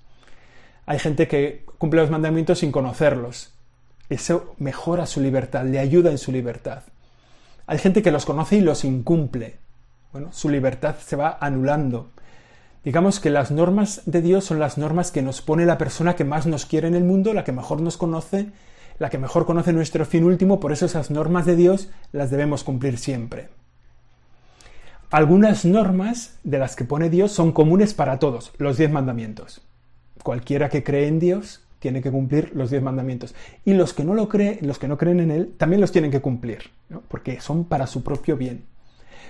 Hay 0.86 0.98
gente 0.98 1.28
que 1.28 1.64
cumple 1.78 2.00
los 2.00 2.10
mandamientos 2.10 2.58
sin 2.58 2.72
conocerlos. 2.72 3.54
Eso 4.10 4.54
mejora 4.58 5.06
su 5.06 5.20
libertad, 5.20 5.64
le 5.64 5.78
ayuda 5.78 6.10
en 6.10 6.18
su 6.18 6.32
libertad. 6.32 6.82
Hay 7.68 7.78
gente 7.78 8.02
que 8.02 8.10
los 8.10 8.26
conoce 8.26 8.56
y 8.56 8.60
los 8.60 8.84
incumple. 8.84 9.58
Bueno, 10.12 10.32
su 10.32 10.48
libertad 10.48 10.96
se 10.98 11.14
va 11.14 11.38
anulando. 11.40 12.10
Digamos 12.86 13.18
que 13.18 13.30
las 13.30 13.50
normas 13.50 14.02
de 14.06 14.22
Dios 14.22 14.44
son 14.44 14.60
las 14.60 14.78
normas 14.78 15.10
que 15.10 15.20
nos 15.20 15.42
pone 15.42 15.66
la 15.66 15.76
persona 15.76 16.14
que 16.14 16.22
más 16.22 16.46
nos 16.46 16.66
quiere 16.66 16.86
en 16.86 16.94
el 16.94 17.02
mundo, 17.02 17.34
la 17.34 17.42
que 17.42 17.50
mejor 17.50 17.80
nos 17.80 17.96
conoce, 17.96 18.52
la 19.00 19.10
que 19.10 19.18
mejor 19.18 19.44
conoce 19.44 19.72
nuestro 19.72 20.06
fin 20.06 20.22
último, 20.22 20.60
por 20.60 20.70
eso 20.70 20.86
esas 20.86 21.10
normas 21.10 21.46
de 21.46 21.56
Dios 21.56 21.88
las 22.12 22.30
debemos 22.30 22.62
cumplir 22.62 22.96
siempre. 22.98 23.48
Algunas 25.10 25.64
normas 25.64 26.38
de 26.44 26.60
las 26.60 26.76
que 26.76 26.84
pone 26.84 27.10
Dios 27.10 27.32
son 27.32 27.50
comunes 27.50 27.92
para 27.92 28.20
todos, 28.20 28.52
los 28.58 28.78
diez 28.78 28.92
mandamientos. 28.92 29.62
Cualquiera 30.22 30.68
que 30.68 30.84
cree 30.84 31.08
en 31.08 31.18
Dios 31.18 31.62
tiene 31.80 32.02
que 32.02 32.12
cumplir 32.12 32.52
los 32.54 32.70
diez 32.70 32.84
mandamientos. 32.84 33.34
Y 33.64 33.74
los 33.74 33.94
que 33.94 34.04
no 34.04 34.14
lo 34.14 34.28
creen, 34.28 34.60
los 34.62 34.78
que 34.78 34.86
no 34.86 34.96
creen 34.96 35.18
en 35.18 35.32
Él, 35.32 35.54
también 35.58 35.80
los 35.80 35.90
tienen 35.90 36.12
que 36.12 36.20
cumplir, 36.20 36.70
porque 37.08 37.40
son 37.40 37.64
para 37.64 37.88
su 37.88 38.04
propio 38.04 38.36
bien 38.36 38.75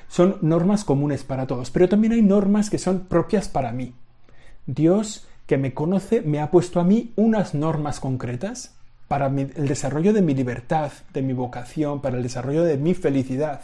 son 0.09 0.38
normas 0.42 0.85
comunes 0.85 1.25
para 1.25 1.47
todos, 1.47 1.71
pero 1.71 1.88
también 1.88 2.12
hay 2.12 2.23
normas 2.23 2.71
que 2.71 2.79
son 2.79 3.01
propias 3.01 3.49
para 3.49 3.73
mí. 3.73 3.95
Dios, 4.66 5.27
que 5.47 5.59
me 5.59 5.75
conoce, 5.75 6.23
me 6.23 6.40
ha 6.40 6.51
puesto 6.51 6.81
a 6.81 6.85
mí 6.85 7.12
unas 7.16 7.55
normas 7.55 8.01
concretas 8.01 8.75
para 9.09 9.27
el 9.27 9.69
desarrollo 9.69 10.12
de 10.12 10.23
mi 10.23 10.35
libertad, 10.35 10.90
de 11.12 11.23
mi 11.23 11.33
vocación, 11.33 12.01
para 12.01 12.16
el 12.16 12.23
desarrollo 12.23 12.64
de 12.64 12.77
mi 12.77 12.95
felicidad. 12.95 13.61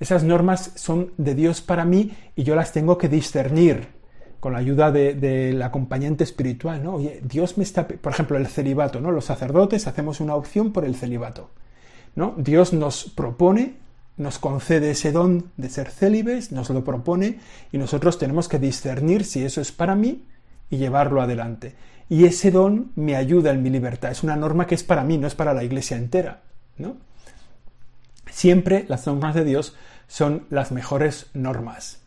Esas 0.00 0.24
normas 0.24 0.72
son 0.74 1.12
de 1.16 1.34
Dios 1.34 1.60
para 1.60 1.84
mí 1.84 2.12
y 2.36 2.42
yo 2.44 2.54
las 2.54 2.72
tengo 2.72 2.98
que 2.98 3.08
discernir 3.08 3.98
con 4.40 4.52
la 4.52 4.60
ayuda 4.60 4.92
del 4.92 5.60
acompañante 5.62 6.22
espiritual, 6.22 6.82
¿no? 6.82 6.98
Dios 7.22 7.58
me 7.58 7.64
está, 7.64 7.88
por 7.88 8.12
ejemplo, 8.12 8.36
el 8.36 8.46
celibato, 8.46 9.00
¿no? 9.00 9.10
Los 9.10 9.24
sacerdotes 9.24 9.88
hacemos 9.88 10.20
una 10.20 10.36
opción 10.36 10.72
por 10.72 10.84
el 10.84 10.94
celibato, 10.94 11.50
¿no? 12.14 12.34
Dios 12.36 12.72
nos 12.72 13.04
propone 13.04 13.76
nos 14.18 14.38
concede 14.38 14.90
ese 14.90 15.12
don 15.12 15.50
de 15.56 15.70
ser 15.70 15.90
célibes, 15.90 16.52
nos 16.52 16.70
lo 16.70 16.84
propone 16.84 17.38
y 17.72 17.78
nosotros 17.78 18.18
tenemos 18.18 18.48
que 18.48 18.58
discernir 18.58 19.24
si 19.24 19.44
eso 19.44 19.60
es 19.60 19.72
para 19.72 19.94
mí 19.94 20.24
y 20.70 20.76
llevarlo 20.76 21.22
adelante. 21.22 21.74
Y 22.10 22.24
ese 22.24 22.50
don 22.50 22.90
me 22.96 23.16
ayuda 23.16 23.50
en 23.50 23.62
mi 23.62 23.70
libertad. 23.70 24.10
Es 24.10 24.22
una 24.22 24.36
norma 24.36 24.66
que 24.66 24.74
es 24.74 24.82
para 24.82 25.04
mí, 25.04 25.18
no 25.18 25.26
es 25.26 25.34
para 25.34 25.54
la 25.54 25.64
iglesia 25.64 25.96
entera. 25.96 26.42
¿no? 26.76 26.96
Siempre 28.30 28.84
las 28.88 29.06
normas 29.06 29.34
de 29.34 29.44
Dios 29.44 29.76
son 30.08 30.46
las 30.50 30.72
mejores 30.72 31.26
normas. 31.34 32.00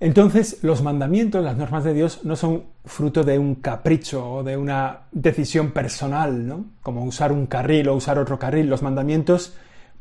Entonces, 0.00 0.58
los 0.62 0.82
mandamientos, 0.82 1.44
las 1.44 1.56
normas 1.56 1.82
de 1.82 1.92
Dios, 1.92 2.20
no 2.24 2.36
son 2.36 2.64
fruto 2.84 3.24
de 3.24 3.38
un 3.38 3.56
capricho 3.56 4.30
o 4.30 4.42
de 4.44 4.56
una 4.56 5.00
decisión 5.10 5.72
personal, 5.72 6.46
¿no? 6.46 6.66
Como 6.82 7.04
usar 7.04 7.32
un 7.32 7.46
carril 7.46 7.88
o 7.88 7.96
usar 7.96 8.16
otro 8.18 8.38
carril. 8.38 8.68
Los 8.68 8.82
mandamientos 8.82 9.54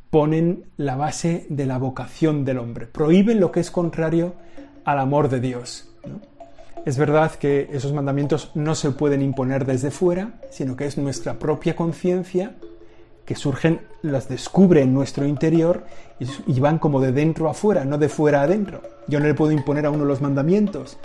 ponen 0.09 0.65
la 0.77 0.95
base 0.95 1.45
de 1.49 1.65
la 1.65 1.77
vocación 1.77 2.45
del 2.45 2.59
hombre, 2.59 2.87
prohíben 2.87 3.39
lo 3.39 3.51
que 3.51 3.59
es 3.59 3.71
contrario 3.71 4.35
al 4.85 4.99
amor 4.99 5.29
de 5.29 5.39
Dios. 5.39 5.89
Es 6.85 6.97
verdad 6.97 7.33
que 7.33 7.69
esos 7.73 7.91
mandamientos 7.91 8.51
no 8.55 8.73
se 8.73 8.91
pueden 8.91 9.21
imponer 9.21 9.65
desde 9.65 9.91
fuera, 9.91 10.39
sino 10.49 10.77
que 10.77 10.85
es 10.85 10.97
nuestra 10.97 11.37
propia 11.37 11.75
conciencia 11.75 12.55
que 13.25 13.35
surgen, 13.35 13.81
las 14.01 14.29
descubre 14.29 14.81
en 14.81 14.93
nuestro 14.93 15.25
interior 15.25 15.83
y, 16.47 16.59
van 16.61 16.79
como 16.79 17.01
de 17.01 17.11
dentro 17.11 17.49
a 17.49 17.53
fuera, 17.53 17.83
no 17.83 17.97
de 17.97 18.07
fuera 18.07 18.39
a 18.39 18.43
adentro. 18.43 18.81
Yo 19.09 19.19
no 19.19 19.27
le 19.27 19.33
puedo 19.33 19.51
imponer 19.51 19.85
a 19.85 19.91
uno 19.91 20.05
los 20.05 20.21
mandamientos, 20.21 20.97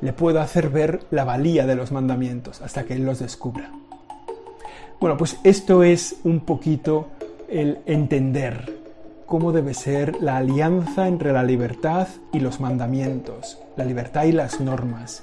le 0.00 0.14
puedo 0.14 0.40
hacer 0.40 0.70
ver 0.70 1.00
la 1.10 1.24
valía 1.24 1.66
de 1.66 1.76
los 1.76 1.92
mandamientos 1.92 2.62
hasta 2.62 2.84
que 2.84 2.94
él 2.94 3.04
los 3.04 3.18
descubra. 3.18 3.70
Bueno, 4.98 5.18
pues 5.18 5.36
esto 5.44 5.82
es 5.82 6.16
un 6.24 6.40
poquito 6.40 7.08
el 7.48 7.78
entender 7.86 8.86
cómo 9.26 9.52
debe 9.52 9.74
ser 9.74 10.22
la 10.22 10.36
alianza 10.36 11.08
entre 11.08 11.32
la 11.32 11.42
libertad 11.42 12.08
y 12.32 12.40
los 12.40 12.60
mandamientos, 12.60 13.58
la 13.76 13.84
libertad 13.84 14.24
y 14.24 14.32
las 14.32 14.60
normas. 14.60 15.22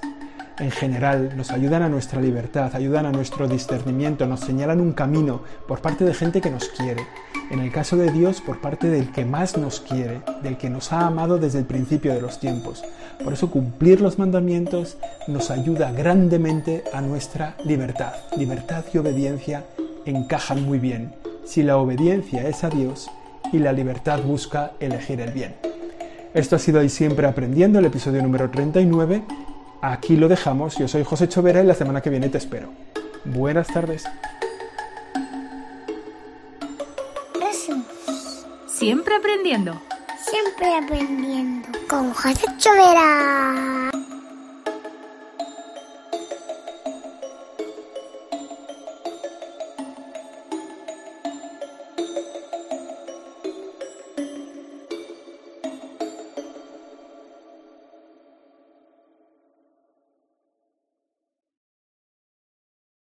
en 0.60 0.70
general 0.70 1.36
nos 1.36 1.50
ayudan 1.50 1.82
a 1.82 1.90
nuestra 1.90 2.22
libertad, 2.22 2.76
ayudan 2.76 3.08
a 3.08 3.12
nuestro 3.12 3.48
discernimiento, 3.48 4.28
nos 4.28 4.42
señalan 4.42 4.82
un 4.82 4.94
camino 4.94 5.42
por 5.68 5.82
parte 5.82 6.06
de 6.06 6.14
gente 6.14 6.42
que 6.42 6.52
nos 6.52 6.70
quiere. 6.70 7.08
En 7.50 7.60
el 7.60 7.72
caso 7.72 7.98
de 7.98 8.12
Dios, 8.12 8.40
por 8.40 8.62
parte 8.62 8.88
del 8.88 9.12
que 9.12 9.26
más 9.26 9.58
nos 9.58 9.80
quiere, 9.80 10.22
del 10.44 10.58
que 10.58 10.70
nos 10.70 10.94
ha 10.94 11.08
amado 11.08 11.40
desde 11.40 11.58
el 11.60 11.66
principio 11.66 12.14
de 12.14 12.22
los 12.22 12.40
tiempos. 12.40 12.84
Por 13.24 13.34
eso 13.34 13.50
cumplir 13.50 14.00
los 14.00 14.20
mandamientos 14.20 14.98
nos 15.28 15.50
ayuda 15.50 15.92
grandemente 15.92 16.84
a 16.94 17.02
nuestra 17.02 17.56
libertad. 17.66 18.14
Libertad 18.38 18.86
y 18.94 19.00
obediencia 19.00 19.66
encajan 20.06 20.64
muy 20.64 20.78
bien. 20.78 21.23
Si 21.46 21.64
la 21.64 21.78
obediencia 21.78 22.48
es 22.48 22.64
a 22.64 22.70
Dios 22.70 23.10
y 23.52 23.60
la 23.60 23.74
libertad 23.74 24.22
busca 24.22 24.72
elegir 24.80 25.22
el 25.22 25.32
bien. 25.32 25.56
Esto 26.34 26.56
ha 26.56 26.60
sido 26.60 26.80
ahí 26.80 26.90
siempre 26.90 27.28
aprendiendo, 27.28 27.80
el 27.80 27.86
episodio 27.86 28.24
número 28.24 28.50
39. 28.50 29.24
Aquí 29.82 30.16
lo 30.16 30.28
dejamos. 30.28 30.78
Yo 30.78 30.88
soy 30.88 31.04
José 31.04 31.28
Chovera 31.28 31.62
y 31.62 31.66
la 31.66 31.76
semana 31.76 32.02
que 32.02 32.10
viene 32.10 32.30
te 32.30 32.38
espero. 32.38 32.70
Buenas 33.26 33.68
tardes. 33.68 34.06
Siempre 38.84 39.16
aprendiendo. 39.16 39.80
Siempre 40.20 40.76
aprendiendo. 40.76 41.70
Con 41.88 42.14
José 42.14 42.46
Chovera. 42.58 43.93